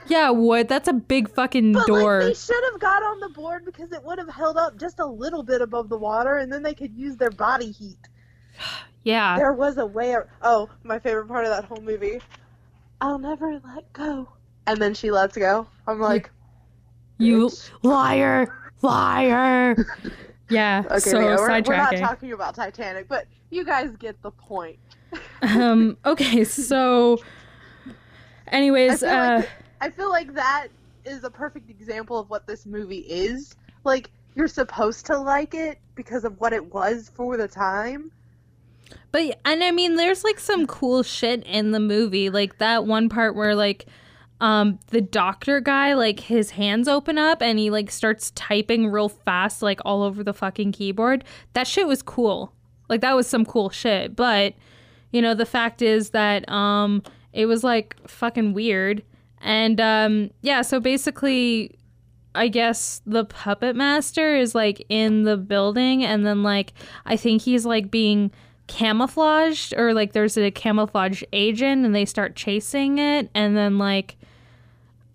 [0.08, 0.68] Yeah, wood.
[0.68, 2.20] That's a big fucking But door.
[2.20, 5.00] like they should have got on the board because it would have held up just
[5.00, 7.98] a little bit above the water, and then they could use their body heat.
[9.04, 9.38] yeah.
[9.38, 10.15] There was a way.
[10.41, 12.20] Oh, my favorite part of that whole movie.
[13.02, 14.30] I'll never let go.
[14.65, 15.67] And then she lets go.
[15.88, 16.30] I'm like,
[17.17, 17.70] You bitch.
[17.84, 18.54] liar.
[18.82, 19.76] Liar.
[20.50, 20.84] Yeah.
[20.86, 24.80] okay, so wait, we're, we're not talking about Titanic, but you guys get the point.
[25.41, 27.17] um okay so
[27.88, 29.50] I anyways feel, uh like,
[29.82, 30.67] I feel like that
[31.06, 33.56] is a perfect example of what this movie is.
[33.84, 38.12] Like, you're supposed to like it because of what it was for the time.
[39.12, 43.10] But and i mean there's like some cool shit in the movie like that one
[43.10, 43.86] part where like
[44.39, 49.10] um the doctor guy like his hands open up and he like starts typing real
[49.10, 51.23] fast like all over the fucking keyboard.
[51.54, 52.54] That shit was cool.
[52.88, 54.15] Like that was some cool shit.
[54.15, 54.54] But
[55.12, 57.02] you know the fact is that um
[57.34, 59.04] it was like fucking weird.
[59.41, 61.76] And um yeah so basically
[62.36, 66.73] I guess the puppet master is like in the building and then like
[67.06, 68.32] I think he's like being
[68.68, 74.18] camouflaged or like there's a camouflage agent and they start chasing it and then like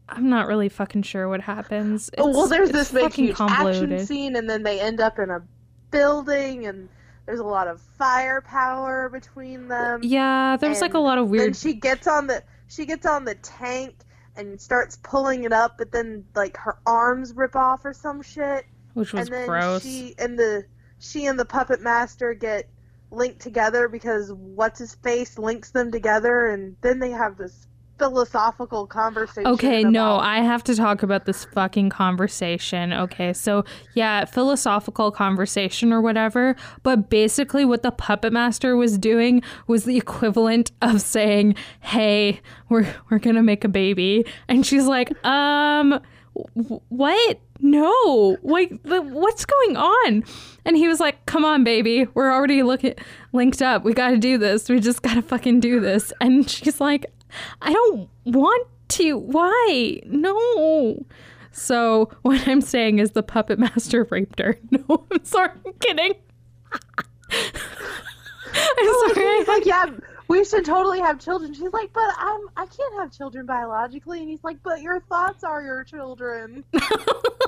[0.09, 2.11] I'm not really fucking sure what happens.
[2.19, 3.93] Oh, well, there's it's this big huge convoluted.
[3.93, 5.43] action scene, and then they end up in a
[5.91, 6.89] building and
[7.25, 10.01] there's a lot of firepower between them.
[10.03, 11.47] Yeah, there's like a lot of weird.
[11.47, 13.95] Then she gets on the she gets on the tank
[14.37, 18.67] and starts pulling it up, but then like her arms rip off or some shit.
[18.95, 19.83] which was and then gross.
[19.83, 20.65] she and the
[20.99, 22.69] she and the puppet master get
[23.13, 27.67] linked together because what's his face links them together, and then they have this
[27.99, 29.47] philosophical conversation.
[29.47, 32.93] Okay, no, I have to talk about this fucking conversation.
[32.93, 39.43] Okay, so yeah, philosophical conversation or whatever, but basically what the puppet master was doing
[39.69, 44.87] was the equivalent of saying, "Hey, we're we're going to make a baby." And she's
[44.87, 46.01] like, "Um
[46.57, 47.39] w- what?
[47.63, 48.37] No.
[48.43, 50.25] Like the, what's going on?"
[50.65, 52.07] And he was like, "Come on, baby.
[52.15, 52.95] We're already looking
[53.33, 53.85] linked up.
[53.85, 54.69] We got to do this.
[54.69, 57.07] We just got to fucking do this." And she's like,
[57.61, 59.17] I don't want to.
[59.17, 60.01] Why?
[60.07, 61.07] No.
[61.53, 64.59] So what I'm saying is the puppet master raped her.
[64.71, 65.51] No, I'm sorry.
[65.67, 66.15] I'm kidding.
[68.55, 69.45] I'm sorry.
[69.45, 69.87] Like, yeah,
[70.33, 71.53] we should totally have children.
[71.53, 75.45] She's like, but I'm I can't have children biologically, and he's like, but your thoughts
[75.45, 76.65] are your children.
[76.71, 76.83] what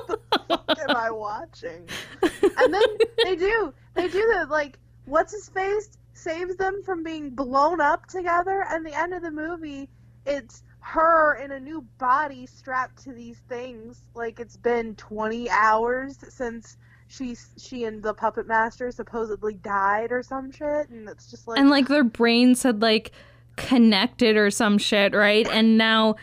[0.07, 1.89] the fuck am I watching?
[2.21, 2.83] And then
[3.23, 8.05] they do they do the like what's his face saves them from being blown up
[8.05, 9.89] together, and the end of the movie,
[10.27, 14.03] it's her in a new body strapped to these things.
[14.13, 16.77] Like it's been 20 hours since.
[17.15, 21.59] She, she and the puppet master supposedly died or some shit, and it's just like
[21.59, 23.11] and like their brains had like
[23.55, 25.47] connected or some shit, right?
[25.47, 26.15] And now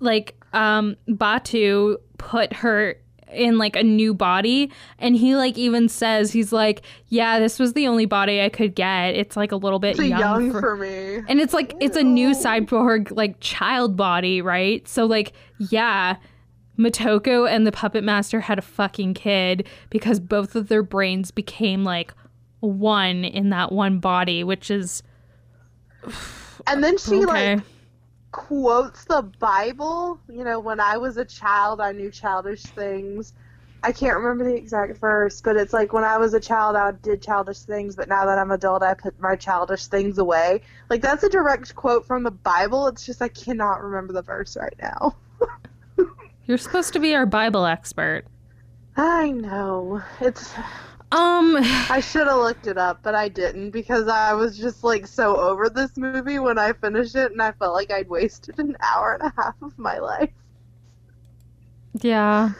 [0.00, 2.96] like um Batou put her
[3.32, 7.74] in like a new body and he like even says he's like yeah this was
[7.74, 10.76] the only body i could get it's like a little bit young, young for, for
[10.76, 11.22] me.
[11.28, 16.16] and it's like it's a new cyborg like child body right so like yeah
[16.80, 21.84] Motoko and the puppet master had a fucking kid because both of their brains became
[21.84, 22.14] like
[22.60, 25.02] one in that one body which is
[26.66, 27.64] And then she okay like
[28.32, 30.20] quotes the Bible.
[30.28, 33.32] You know, when I was a child, I knew childish things.
[33.82, 36.92] I can't remember the exact verse, but it's like when I was a child, I
[36.92, 40.60] did childish things, but now that I'm adult, I put my childish things away.
[40.90, 42.88] Like that's a direct quote from the Bible.
[42.88, 45.16] It's just I cannot remember the verse right now.
[46.50, 48.24] you're supposed to be our bible expert
[48.96, 50.54] I know it's.
[51.12, 51.56] um
[51.88, 55.36] I should have looked it up, but I didn't because I was just like so
[55.36, 59.14] over this movie when I finished it, and I felt like I'd wasted an hour
[59.14, 60.30] and a half of my life.
[62.02, 62.52] yeah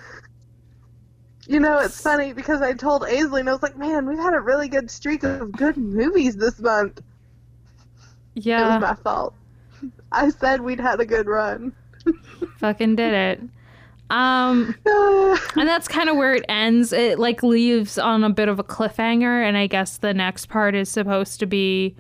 [1.47, 4.35] You know, it's funny because I told Aislene and I was like, man, we've had
[4.35, 7.03] a really good streak of good movies this month.
[8.35, 8.63] Yeah.
[8.63, 9.35] It was my fault.
[10.13, 11.75] I said we'd had a good run.
[12.59, 13.41] fucking did it
[14.11, 14.75] um
[15.57, 18.65] and that's kind of where it ends it like leaves on a bit of a
[18.65, 21.95] cliffhanger and i guess the next part is supposed to be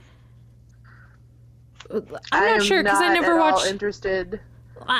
[2.32, 4.40] i'm not sure because i never at all watched interested.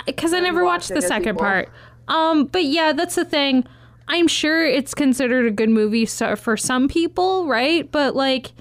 [0.07, 1.69] because I never watched the second part.
[2.09, 3.65] Um, but yeah, that's the thing.
[4.09, 7.91] I'm sure it's considered a good movie so- for some people, right?
[7.91, 8.53] But like,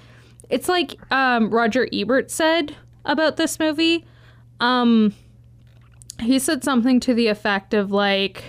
[0.50, 4.06] it's like um, Roger Ebert said about this movie.
[4.60, 5.16] Um,
[6.22, 8.44] he said something to the effect of like,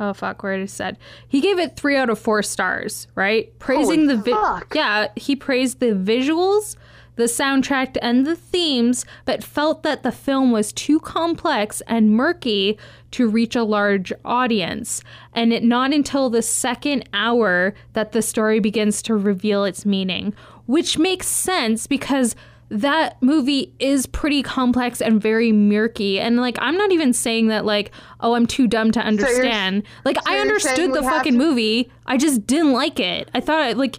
[0.00, 3.56] oh fuck, where it said he gave it three out of four stars, right?
[3.58, 4.74] Praising Holy the vi- fuck.
[4.74, 6.76] yeah, he praised the visuals,
[7.16, 12.78] the soundtrack, and the themes, but felt that the film was too complex and murky
[13.10, 15.02] to reach a large audience.
[15.32, 20.32] And it not until the second hour that the story begins to reveal its meaning,
[20.66, 22.36] which makes sense because
[22.70, 26.20] that movie is pretty complex and very murky.
[26.20, 29.84] And like, I'm not even saying that like, oh, I'm too dumb to understand.
[30.04, 31.90] like, I understood the fucking to- movie.
[32.06, 33.30] I just didn't like it.
[33.34, 33.96] I thought like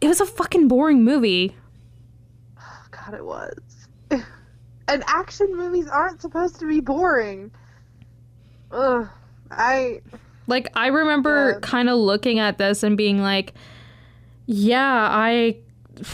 [0.00, 1.56] it was a fucking boring movie.
[2.60, 3.58] Oh, God, it was.
[4.10, 7.50] and action movies aren't supposed to be boring.
[8.70, 9.08] Ugh.
[9.50, 10.02] I.
[10.46, 11.58] Like I remember Yeah.
[11.62, 13.54] kind of looking at this and being like,
[14.46, 15.56] yeah, I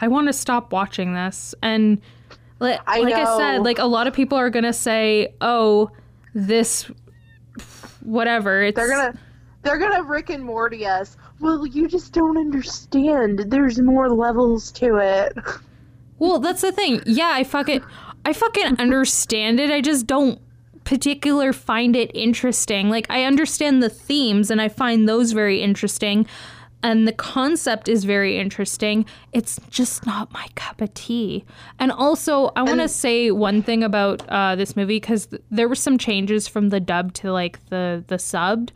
[0.00, 1.54] I want to stop watching this.
[1.62, 2.00] And
[2.58, 5.90] li- I like I said, like a lot of people are going to say, "Oh,
[6.34, 6.90] this
[8.02, 9.18] whatever." It's They're gonna.
[9.62, 11.18] They're gonna Rick and Morty us.
[11.38, 13.44] Well, you just don't understand.
[13.48, 15.36] There's more levels to it.
[16.18, 17.02] Well, that's the thing.
[17.06, 17.82] Yeah, I fucking
[18.24, 19.70] I fucking understand it.
[19.70, 20.38] I just don't
[20.84, 22.90] particular find it interesting.
[22.90, 26.26] Like I understand the themes and I find those very interesting
[26.82, 29.04] and the concept is very interesting.
[29.32, 31.44] It's just not my cup of tea.
[31.78, 35.68] And also, I want to say one thing about uh, this movie because th- there
[35.68, 38.70] were some changes from the dub to like the the subbed.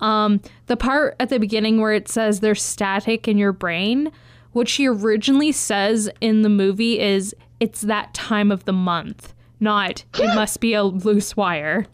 [0.00, 4.12] Um, the part at the beginning where it says there's static in your brain,
[4.52, 10.04] what she originally says in the movie is it's that time of the month, not
[10.18, 11.86] it must be a loose wire.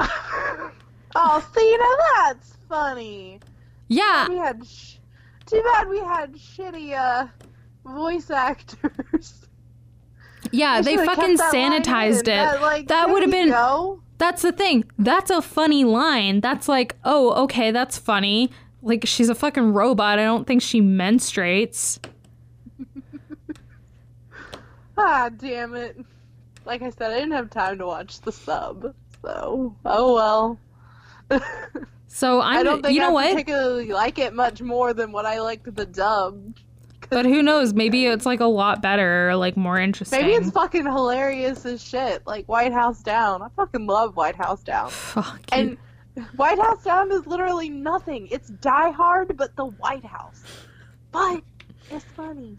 [1.20, 3.40] Oh, see, now that's funny.
[3.88, 4.66] Yeah, We had.
[4.66, 4.96] Sh-
[5.46, 7.26] too bad we had shitty uh,
[7.84, 9.46] voice actors.
[10.52, 12.24] yeah, they should've fucking kept that line sanitized it.
[12.26, 14.00] That, like, that would have been go.
[14.18, 14.84] That's the thing.
[14.98, 16.40] That's a funny line.
[16.40, 18.50] That's like, oh, okay, that's funny.
[18.82, 20.18] Like she's a fucking robot.
[20.18, 21.98] I don't think she menstruates.
[25.00, 25.96] Ah, damn it.
[26.64, 30.58] Like I said, I didn't have time to watch the sub, so oh well.
[32.10, 33.30] So I'm I don't think you know I what?
[33.32, 36.54] particularly like it much more than what I liked the dub.
[37.10, 37.72] But who knows?
[37.72, 40.20] Maybe it's like a lot better, or like more interesting.
[40.20, 43.42] Maybe it's fucking hilarious as shit, like White House Down.
[43.42, 44.90] I fucking love White House Down.
[44.90, 45.78] Fuck And
[46.36, 48.28] White House Down is literally nothing.
[48.30, 50.42] It's Die Hard, but the White House.
[51.12, 51.42] But
[51.90, 52.56] it's funny.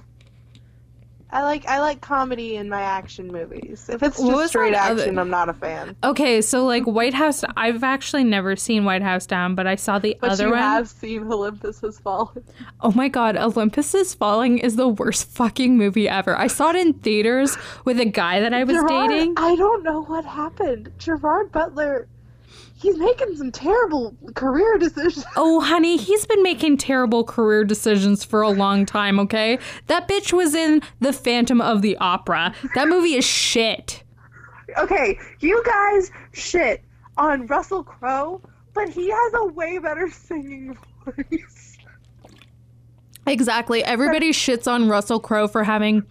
[1.32, 3.88] I like I like comedy in my action movies.
[3.88, 5.96] If it's just straight that other- action, I'm not a fan.
[6.04, 7.44] Okay, so like White House.
[7.56, 10.60] I've actually never seen White House Down, but I saw the But other you one.
[10.60, 12.44] have seen Olympus Has Fallen.
[12.82, 16.36] Oh my god, Olympus is Falling is the worst fucking movie ever.
[16.36, 17.56] I saw it in theaters
[17.86, 19.36] with a guy that I was Gerard, dating.
[19.38, 20.92] I don't know what happened.
[20.98, 22.08] Gerard Butler,
[22.80, 25.26] he's making some terrible career decisions.
[25.36, 29.60] Oh, honey, he's been making terrible career decisions for a long time, okay?
[29.88, 32.54] That bitch was in The Phantom of the Opera.
[32.76, 34.04] That movie is shit.
[34.78, 36.84] Okay, you guys shit
[37.18, 38.42] on Russell Crowe,
[38.74, 41.78] but he has a way better singing voice.
[43.26, 43.84] Exactly.
[43.84, 46.04] Everybody shits on Russell Crowe for having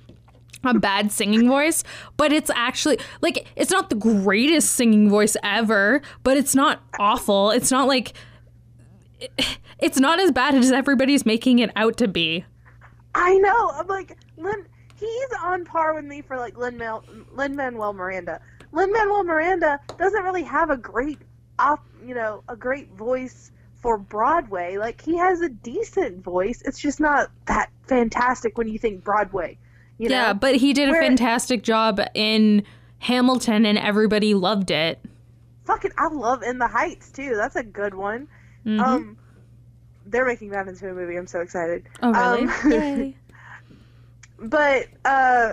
[0.64, 1.84] a bad singing voice,
[2.16, 7.50] but it's actually like it's not the greatest singing voice ever, but it's not awful.
[7.50, 8.12] It's not like
[9.78, 12.44] it's not as bad as everybody's making it out to be.
[13.14, 13.70] I know.
[13.74, 14.66] I'm like Lin.
[14.98, 18.40] He's on par with me for like Lin Manuel Miranda.
[18.72, 21.18] Lin Manuel Miranda doesn't really have a great
[21.58, 24.76] op, you know, a great voice for Broadway.
[24.76, 26.62] Like he has a decent voice.
[26.64, 29.58] It's just not that fantastic when you think Broadway.
[29.98, 30.34] You yeah, know?
[30.34, 32.62] but he did a fantastic job in
[33.00, 35.00] Hamilton and everybody loved it.
[35.64, 37.34] fucking I love In the Heights too.
[37.36, 38.28] That's a good one.
[38.64, 38.80] Mhm.
[38.80, 39.18] Um,
[40.06, 41.16] they're making that into a movie.
[41.16, 41.84] I'm so excited.
[42.02, 42.42] oh, really?
[42.48, 43.16] um, Yay.
[44.40, 45.52] But uh,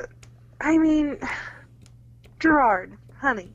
[0.62, 1.18] I mean,
[2.40, 3.50] Gerard, honey,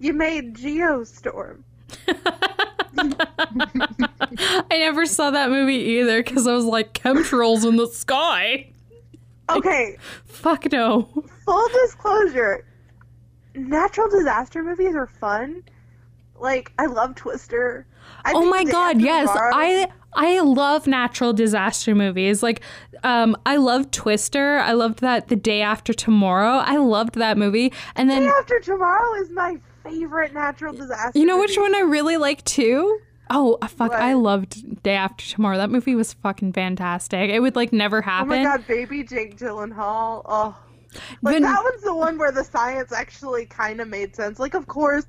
[0.00, 1.62] you made Geostorm.
[3.00, 8.70] I never saw that movie either because I was like, chemtrails in the sky.
[9.50, 11.08] Okay, Fuck no.
[11.44, 12.64] full disclosure,
[13.54, 15.62] natural disaster movies are fun.
[16.38, 17.86] Like I love Twister.
[18.24, 19.28] I Oh my god, yes.
[19.32, 22.42] I I love natural disaster movies.
[22.42, 22.60] Like
[23.02, 24.58] um I love Twister.
[24.58, 26.58] I loved that The Day After Tomorrow.
[26.58, 27.72] I loved that movie.
[27.96, 31.18] And then The Day After Tomorrow is my favorite natural disaster.
[31.18, 33.00] you know which one I really like too?
[33.30, 35.56] Oh, uh, fuck, I loved Day After Tomorrow.
[35.58, 37.30] That movie was fucking fantastic.
[37.30, 38.32] It would like never happen.
[38.32, 40.22] Oh my god, baby Jake Gyllenhaal.
[40.24, 40.56] Oh.
[41.22, 44.38] Like Then- that one's the one where the science actually kind of made sense.
[44.38, 45.04] Like, of course,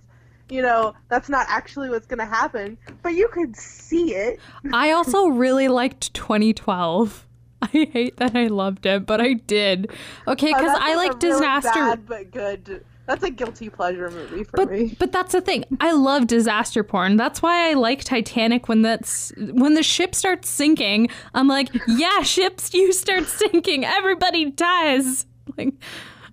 [0.50, 4.40] you know that's not actually what's gonna happen, but you could see it.
[4.74, 7.26] I also really liked 2012.
[7.62, 9.92] I hate that I loved it, but I did.
[10.28, 11.70] Okay, Oh, because that's I like really disaster.
[11.74, 12.84] bad but good.
[13.10, 14.96] That's a guilty pleasure movie for But me.
[15.00, 15.66] but that's the thing.
[15.82, 17.18] I love disaster porn.
[17.18, 21.10] That's why I like Titanic when that's when the ship starts sinking.
[21.34, 23.84] I'm like, yeah, ships, you start sinking.
[23.84, 25.26] Everybody dies.
[25.58, 25.74] Like,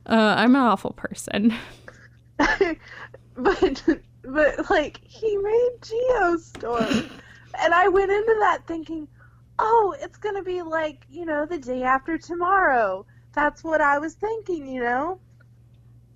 [0.05, 1.55] uh, I'm an awful person.
[2.37, 3.83] but
[4.22, 7.11] but like he made Geostorm,
[7.59, 9.09] and I went into that thinking,
[9.59, 13.07] oh, it's gonna be like you know the day after tomorrow.
[13.33, 15.18] That's what I was thinking, you know.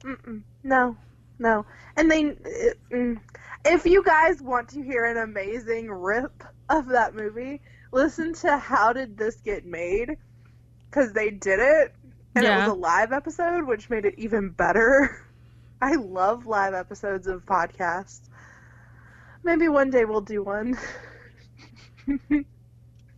[0.05, 0.43] Mm-mm.
[0.63, 0.97] No,
[1.39, 1.67] no.
[1.97, 3.21] And they, it- mm.
[3.65, 7.61] if you guys want to hear an amazing rip of that movie,
[7.93, 10.17] listen to How Did This Get Made?
[10.91, 11.95] Because they did it,
[12.35, 15.25] and it was a live episode, which made it even better.
[15.83, 18.29] I love live episodes of podcasts.
[19.43, 20.77] Maybe one day we'll do one.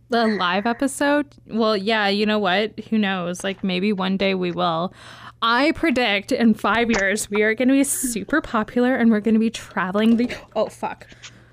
[0.09, 1.25] The live episode?
[1.47, 2.79] Well, yeah, you know what?
[2.91, 3.43] Who knows?
[3.43, 4.93] Like, maybe one day we will.
[5.43, 9.33] I predict in five years we are going to be super popular and we're going
[9.33, 10.33] to be traveling the.
[10.55, 11.05] Oh, fuck.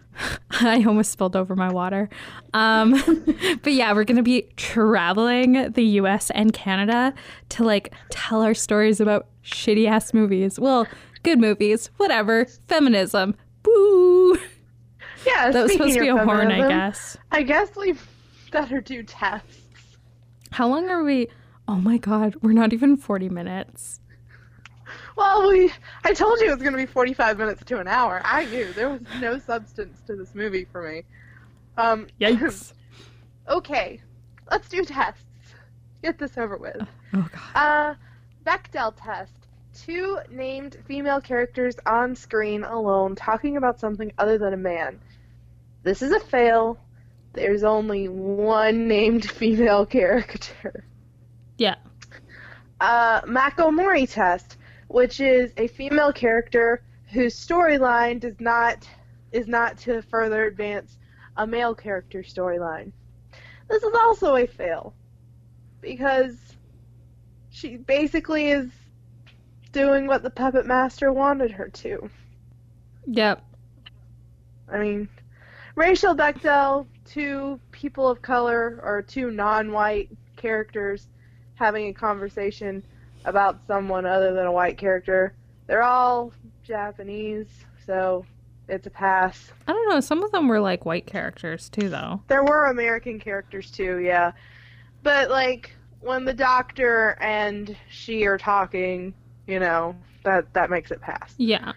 [0.52, 2.08] I almost spilled over my water.
[2.54, 2.92] Um,
[3.64, 7.12] but yeah, we're going to be traveling the US and Canada
[7.48, 10.60] to like tell our stories about shitty ass movies.
[10.60, 10.86] Well,
[11.24, 12.44] good movies, whatever.
[12.68, 13.34] Feminism.
[13.64, 14.38] Boo.
[15.26, 17.16] Yeah, that was supposed to be a of horn, I guess.
[17.32, 17.96] I guess we
[18.52, 19.58] better do tests.
[20.52, 21.28] How long are we?
[21.70, 24.00] Oh my god, we're not even 40 minutes.
[25.14, 28.20] Well, we I told you it was going to be 45 minutes to an hour.
[28.24, 31.04] I knew there was no substance to this movie for me.
[31.78, 32.72] Um, Yikes.
[33.48, 34.00] okay,
[34.50, 35.22] let's do tests.
[36.02, 36.88] Get this over with.
[37.14, 37.54] Oh god.
[37.54, 37.94] Uh,
[38.44, 39.32] Bechdel test.
[39.72, 44.98] Two named female characters on screen alone talking about something other than a man.
[45.84, 46.80] This is a fail.
[47.32, 50.84] There's only one named female character.
[51.60, 51.74] Yeah.
[52.80, 54.56] Uh, Mako Mori test,
[54.88, 56.82] which is a female character
[57.12, 58.88] whose storyline does not
[59.30, 60.96] is not to further advance
[61.36, 62.92] a male character storyline.
[63.68, 64.94] This is also a fail
[65.82, 66.38] because
[67.50, 68.70] she basically is
[69.70, 72.08] doing what the puppet master wanted her to.
[73.06, 73.44] Yep.
[74.72, 75.08] I mean,
[75.74, 81.06] Racial Bechdel, two people of color or two non-white characters
[81.60, 82.82] having a conversation
[83.26, 85.34] about someone other than a white character.
[85.66, 86.32] They're all
[86.64, 87.46] Japanese,
[87.86, 88.24] so
[88.66, 89.52] it's a pass.
[89.68, 90.00] I don't know.
[90.00, 92.22] Some of them were like white characters too, though.
[92.28, 94.32] There were American characters too, yeah.
[95.02, 99.12] But like when the doctor and she are talking,
[99.46, 99.94] you know,
[100.24, 101.34] that that makes it pass.
[101.36, 101.72] Yeah.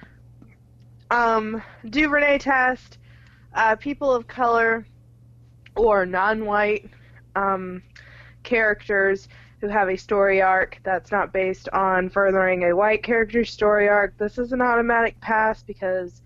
[1.12, 2.98] Um, Duvernay test,
[3.54, 4.88] uh, people of color
[5.76, 6.90] or non-white
[7.36, 7.84] um,
[8.44, 9.28] characters
[9.64, 14.18] who have a story arc that's not based on furthering a white character's story arc.
[14.18, 16.22] This is an automatic pass because,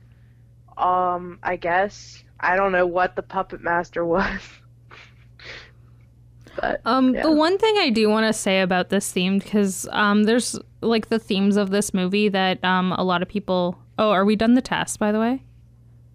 [0.75, 4.39] um, I guess I don't know what the puppet master was.
[6.59, 7.21] but Um, Yeah.
[7.21, 11.09] the one thing I do want to say about this theme, because um, there's like
[11.09, 13.77] the themes of this movie that um a lot of people.
[13.99, 15.43] Oh, are we done the test by the way?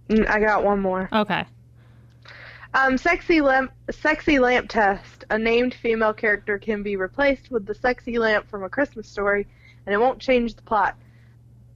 [0.09, 1.09] Mm, I got one more.
[1.13, 1.45] Okay.
[2.75, 5.25] Um, sexy lamp, sexy lamp test.
[5.31, 9.47] A named female character can be replaced with the sexy lamp from A Christmas Story,
[9.85, 10.97] and it won't change the plot.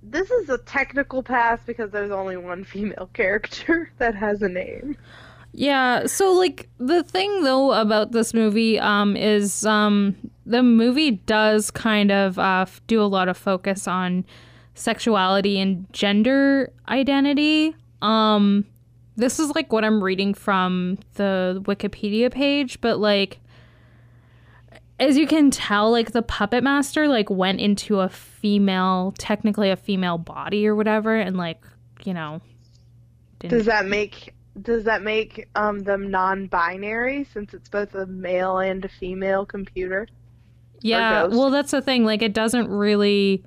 [0.02, 4.96] This is a technical pass because there's only one female character that has a name.
[5.52, 11.70] Yeah, so like the thing though about this movie um is um the movie does
[11.70, 14.26] kind of uh do a lot of focus on
[14.74, 17.74] sexuality and gender identity.
[18.02, 18.66] Um
[19.16, 23.40] this is like what I'm reading from the Wikipedia page, but like
[24.98, 29.76] as you can tell like the puppet master like went into a female technically a
[29.76, 31.62] female body or whatever and like,
[32.04, 32.40] you know,
[33.38, 38.58] didn't Does that make does that make um, them non-binary since it's both a male
[38.58, 40.08] and a female computer?
[40.80, 42.04] Yeah, well, that's the thing.
[42.04, 43.44] Like, it doesn't really.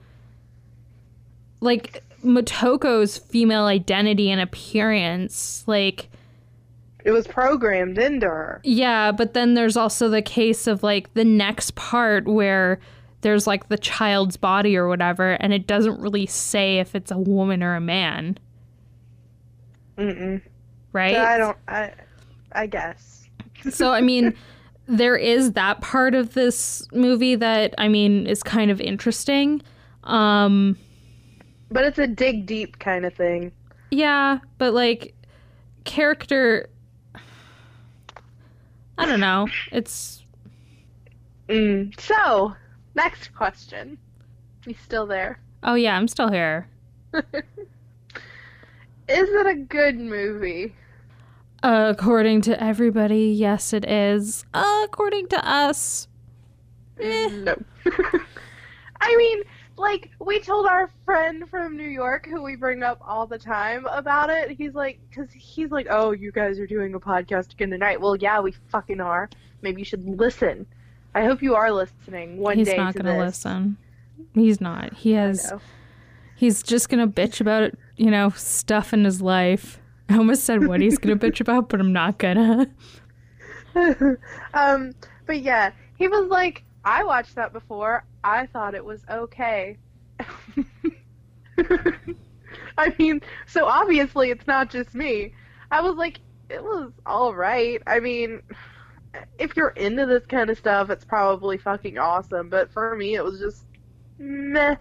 [1.62, 6.10] Like, Motoko's female identity and appearance, like,
[7.06, 8.62] It was programmed into her.
[8.64, 12.80] yeah, but then there's also the case of, like, the next part where
[13.22, 17.18] there's, like, the child's body or whatever, and it doesn't really say if it's a
[17.18, 18.38] woman or a man,
[19.98, 20.42] Mm-mm.
[20.94, 21.16] right?
[21.16, 21.58] I don't.
[21.68, 21.92] I.
[22.52, 23.28] I guess.
[23.70, 24.34] so I mean,
[24.88, 29.62] there is that part of this movie that I mean is kind of interesting.
[30.06, 30.78] Um,
[31.72, 33.52] But it's a dig deep kind of thing.
[33.92, 35.14] yeah, but like
[35.84, 36.70] character,
[38.98, 39.48] I don't know.
[39.72, 40.24] It's
[41.50, 42.00] Mm.
[42.00, 42.54] So,
[42.94, 43.98] next question.
[44.66, 45.40] You still there?
[45.64, 46.68] oh yeah, I'm still here.
[47.14, 47.24] Is
[49.08, 50.76] it a good movie?
[51.62, 54.46] according to everybody, yes, it is.
[54.54, 56.08] according to us,
[57.02, 57.28] eh.
[57.30, 57.56] No.
[59.02, 59.42] I mean,
[59.80, 63.86] like, we told our friend from New York, who we bring up all the time
[63.88, 64.52] about it.
[64.52, 68.00] He's like, because he's like, oh, you guys are doing a podcast again tonight.
[68.00, 69.30] Well, yeah, we fucking are.
[69.62, 70.66] Maybe you should listen.
[71.16, 72.78] I hope you are listening one he's day.
[72.78, 73.78] not to gonna listen.
[74.34, 74.94] He's not.
[74.94, 75.52] He has.
[76.36, 79.82] He's just gonna bitch about you know stuff in his life.
[80.08, 82.70] I almost said what he's gonna bitch about, but I'm not gonna.
[84.54, 84.94] um,
[85.26, 88.04] but yeah, he was like, I watched that before.
[88.24, 89.78] I thought it was okay.
[92.78, 95.34] I mean, so obviously it's not just me.
[95.72, 96.20] I was like,
[96.50, 97.84] it was alright.
[97.86, 98.42] I mean,
[99.38, 102.50] if you're into this kind of stuff, it's probably fucking awesome.
[102.50, 103.66] But for me, it was just
[104.18, 104.76] meh.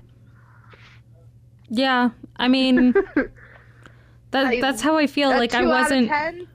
[1.69, 2.93] Yeah, I mean
[4.31, 5.29] that I- that's how I feel.
[5.29, 6.09] Like I two out of wasn't.
[6.09, 6.49] 10?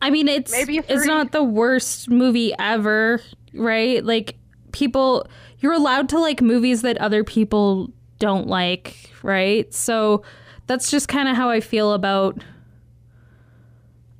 [0.00, 3.20] I mean, it's Maybe it's not the worst movie ever,
[3.54, 4.04] right?
[4.04, 4.36] Like
[4.72, 5.26] people,
[5.58, 9.72] you're allowed to like movies that other people don't like, right?
[9.72, 10.22] So
[10.66, 12.42] that's just kind of how I feel about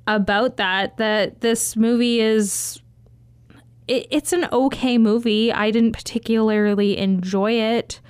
[0.05, 2.81] about that that this movie is
[3.87, 5.51] it, it's an okay movie.
[5.51, 8.01] I didn't particularly enjoy it,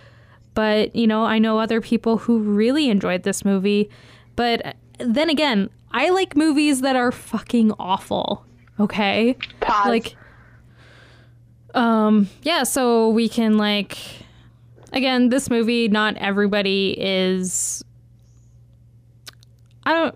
[0.53, 3.89] but you know, I know other people who really enjoyed this movie.
[4.35, 8.45] But then again, I like movies that are fucking awful.
[8.79, 9.37] Okay?
[9.59, 9.87] Pause.
[9.87, 10.15] Like
[11.73, 13.97] um yeah, so we can like
[14.91, 17.83] again, this movie not everybody is
[19.85, 20.15] I don't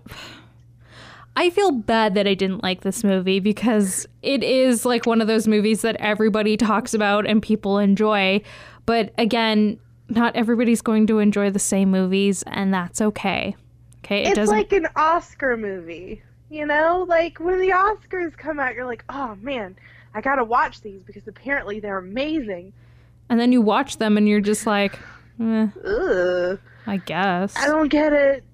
[1.38, 5.28] I feel bad that I didn't like this movie because it is like one of
[5.28, 8.42] those movies that everybody talks about and people enjoy.
[8.86, 9.78] But again,
[10.08, 13.54] not everybody's going to enjoy the same movies, and that's okay.
[14.04, 14.56] Okay, it it's doesn't...
[14.56, 17.04] like an Oscar movie, you know?
[17.06, 19.76] Like when the Oscars come out, you're like, oh man,
[20.14, 22.72] I gotta watch these because apparently they're amazing.
[23.28, 24.98] And then you watch them and you're just like,
[25.40, 26.58] eh, Ugh.
[26.86, 27.54] I guess.
[27.56, 28.44] I don't get it.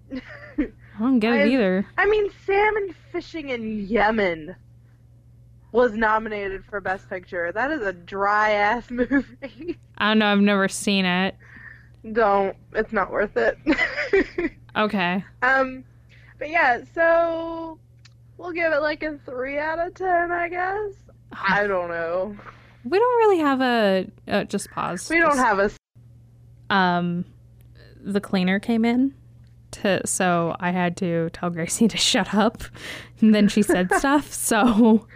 [0.61, 1.87] I don't get it either.
[1.97, 4.57] I mean, salmon fishing in Yemen
[5.73, 7.51] was nominated for Best Picture.
[7.53, 9.79] That is a dry ass movie.
[9.99, 10.27] I don't know.
[10.33, 11.37] I've never seen it.
[12.13, 12.57] Don't.
[12.75, 13.59] It's not worth it.
[14.77, 15.25] okay.
[15.43, 15.85] Um,
[16.39, 16.83] but yeah.
[16.95, 17.79] So
[18.37, 20.93] we'll give it like a three out of ten, I guess.
[21.43, 22.37] I don't know.
[22.85, 25.09] We don't really have a uh, just pause.
[25.09, 25.71] We don't have a.
[26.75, 27.25] Um,
[28.03, 29.15] the cleaner came in
[29.73, 32.63] to so I had to tell Gracie to shut up
[33.21, 34.33] and then she said stuff.
[34.33, 35.07] So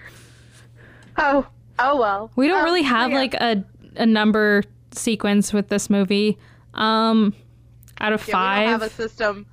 [1.16, 1.46] Oh,
[1.78, 2.30] oh well.
[2.36, 3.16] We don't um, really have yeah.
[3.16, 3.64] like a
[3.96, 4.62] a number
[4.92, 6.38] sequence with this movie.
[6.74, 7.34] Um
[8.00, 9.46] out of yeah, 5 we don't have a system.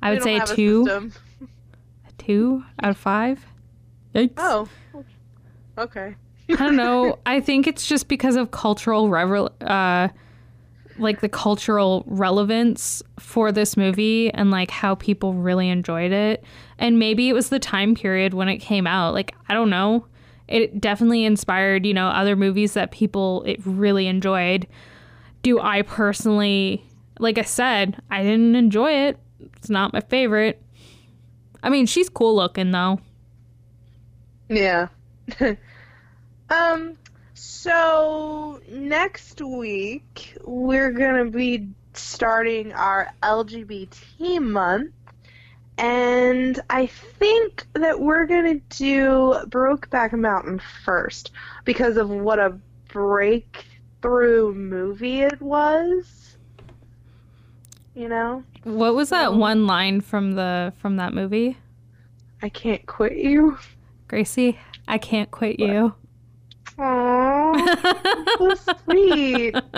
[0.00, 0.86] I would say a 2.
[0.90, 3.46] A, a 2 out of 5.
[4.14, 4.32] Yikes.
[4.36, 4.68] Oh.
[5.78, 6.14] Okay.
[6.48, 7.18] I don't know.
[7.26, 10.08] I think it's just because of cultural revel- uh
[10.98, 16.44] like the cultural relevance for this movie and like how people really enjoyed it.
[16.78, 19.14] And maybe it was the time period when it came out.
[19.14, 20.06] Like, I don't know.
[20.48, 24.66] It definitely inspired, you know, other movies that people it really enjoyed.
[25.42, 26.84] Do I personally
[27.18, 29.18] like I said, I didn't enjoy it.
[29.56, 30.60] It's not my favorite.
[31.62, 33.00] I mean, she's cool looking though.
[34.48, 34.88] Yeah.
[36.50, 36.96] um
[37.34, 44.92] so next week we're gonna be starting our LGBT month,
[45.78, 51.32] and I think that we're gonna do Brokeback Mountain first
[51.64, 52.58] because of what a
[52.88, 56.36] breakthrough movie it was.
[57.94, 58.44] You know.
[58.64, 61.58] What was that one line from the from that movie?
[62.42, 63.58] I can't quit you.
[64.08, 64.58] Gracie,
[64.88, 65.68] I can't quit what?
[65.68, 65.94] you.
[66.78, 69.54] Aww, so sweet.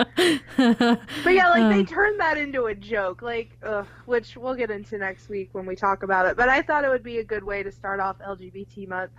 [0.57, 4.97] But yeah, like they turned that into a joke, like, ugh, which we'll get into
[4.97, 6.37] next week when we talk about it.
[6.37, 9.11] But I thought it would be a good way to start off LGBT month.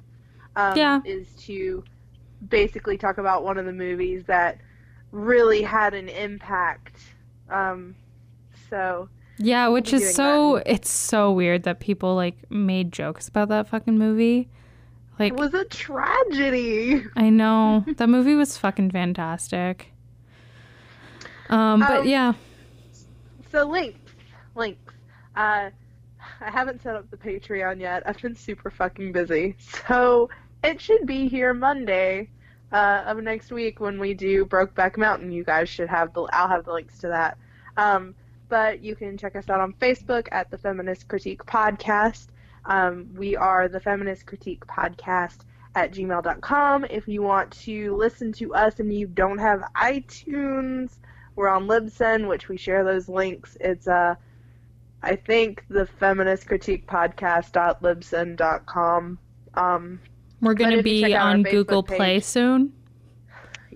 [0.55, 1.01] Um, yeah.
[1.05, 1.85] Is to
[2.49, 4.59] basically talk about one of the movies that
[5.13, 7.01] really had an impact.
[7.51, 7.95] Um,
[8.71, 9.09] so.
[9.39, 10.71] Yeah, which is so that.
[10.71, 14.49] it's so weird that people like made jokes about that fucking movie.
[15.19, 17.05] Like it was a tragedy.
[17.17, 17.85] I know.
[17.97, 19.93] that movie was fucking fantastic.
[21.49, 22.35] Um, but um, yeah.
[23.51, 23.99] So links,
[24.55, 24.93] links.
[25.35, 25.71] Uh,
[26.41, 28.03] I haven't set up the Patreon yet.
[28.07, 29.57] I've been super fucking busy.
[29.87, 30.29] So
[30.63, 32.29] it should be here Monday
[32.73, 35.33] uh, of next week when we do Brokeback Mountain.
[35.33, 36.23] You guys should have the.
[36.33, 37.39] I'll have the links to that.
[37.77, 38.15] Um,
[38.49, 42.27] but you can check us out on Facebook at the Feminist Critique Podcast.
[42.67, 45.45] Um, we are the Feminist Critique Podcast
[45.77, 46.87] at gmail.com.
[46.87, 50.97] If you want to listen to us and you don't have iTunes,
[51.37, 53.57] we're on Libsyn, which we share those links.
[53.61, 54.17] It's uh,
[55.03, 59.19] I think the Feminist Critique Podcast.libsyn.com.
[59.55, 60.01] Um,
[60.41, 62.73] we're gonna be on Google page, Play soon.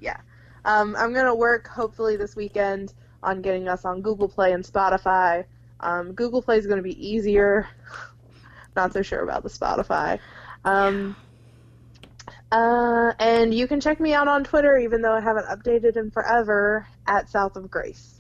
[0.01, 0.17] Yeah,
[0.65, 5.45] um, I'm gonna work hopefully this weekend on getting us on Google Play and Spotify.
[5.79, 7.69] Um, Google Play is gonna be easier
[8.77, 10.19] not so sure about the Spotify.
[10.65, 11.17] Um,
[12.53, 16.11] uh, and you can check me out on Twitter, even though I haven't updated in
[16.11, 18.17] forever, at South of Grace.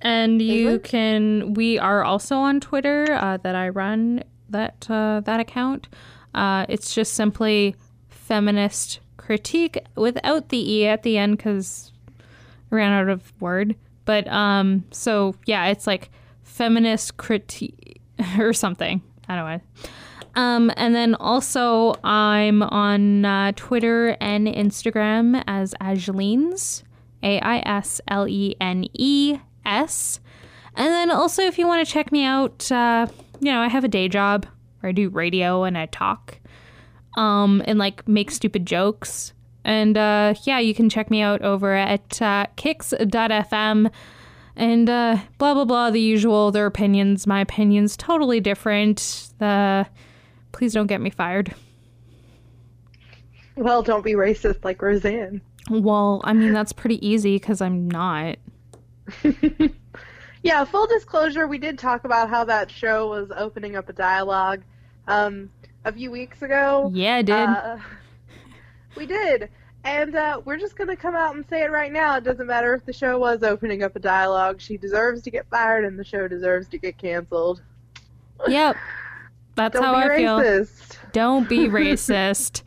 [0.00, 1.54] And you can.
[1.54, 5.88] We are also on Twitter uh, that I run that uh, that account.
[6.34, 7.76] Uh, it's just simply
[8.08, 11.92] feminist critique without the e at the end because
[12.70, 13.76] I ran out of word.
[14.04, 16.10] But um, so yeah, it's like
[16.42, 18.00] feminist critique
[18.38, 19.02] or something.
[19.28, 19.60] I don't know.
[20.36, 26.82] Um, and then also, I'm on uh, Twitter and Instagram as Aislenes,
[27.22, 30.20] A I S L E N E S.
[30.74, 33.06] And then also, if you want to check me out, uh,
[33.40, 34.46] you know, I have a day job
[34.80, 36.40] where I do radio and I talk
[37.16, 39.32] um, and like make stupid jokes.
[39.64, 43.90] And uh, yeah, you can check me out over at uh, kicks.fm
[44.56, 45.90] and uh, blah blah blah.
[45.90, 46.50] The usual.
[46.50, 49.30] Their opinions, my opinions, totally different.
[49.38, 49.86] The
[50.52, 51.54] please don't get me fired.
[53.56, 55.40] Well, don't be racist like Roseanne.
[55.70, 58.36] Well, I mean that's pretty easy because I'm not.
[60.42, 64.62] yeah, full disclosure, we did talk about how that show was opening up a dialogue
[65.06, 65.50] um,
[65.84, 66.90] a few weeks ago.
[66.94, 67.34] Yeah, I did.
[67.34, 67.78] Uh,
[68.96, 69.50] we did.
[69.84, 72.16] And uh, we're just going to come out and say it right now.
[72.16, 74.60] It doesn't matter if the show was opening up a dialogue.
[74.60, 77.62] She deserves to get fired, and the show deserves to get canceled.
[78.48, 78.76] Yep.
[79.56, 80.66] That's how I feel.
[81.12, 82.62] Don't be racist.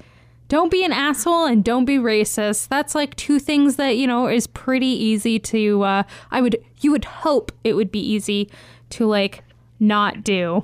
[0.47, 2.69] don't be an asshole and don't be racist.
[2.69, 6.91] That's like two things that, you know, is pretty easy to uh I would you
[6.91, 8.49] would hope it would be easy
[8.91, 9.43] to like
[9.81, 10.63] not do.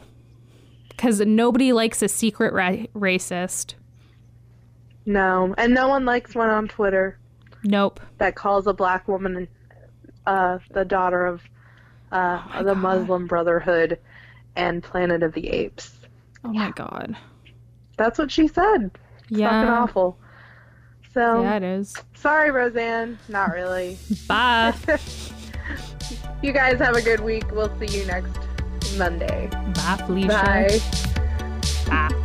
[0.97, 3.73] Cuz nobody likes a secret ra- racist.
[5.05, 7.17] No, and no one likes one on Twitter
[7.63, 7.99] Nope.
[8.19, 9.47] that calls a black woman
[10.25, 11.41] uh, the daughter of
[12.11, 13.99] uh, Oh the Muslim Brotherhood
[14.55, 15.91] and Planet of the Apes.
[16.45, 17.15] Oh my god.
[17.97, 18.91] That's what she said.
[19.29, 19.49] It's Yeah.
[19.49, 20.17] fucking awful.
[21.13, 21.95] So, Yeah, it is.
[22.15, 23.19] sorry, Roseanne.
[23.29, 23.97] Not really.
[24.27, 24.73] Bye.
[26.41, 27.51] you guys have a good week.
[27.51, 28.37] We'll see you next
[28.97, 29.47] Monday.
[29.75, 30.27] Bye, Felicia.
[30.29, 30.79] Bye.
[31.87, 32.19] Bye.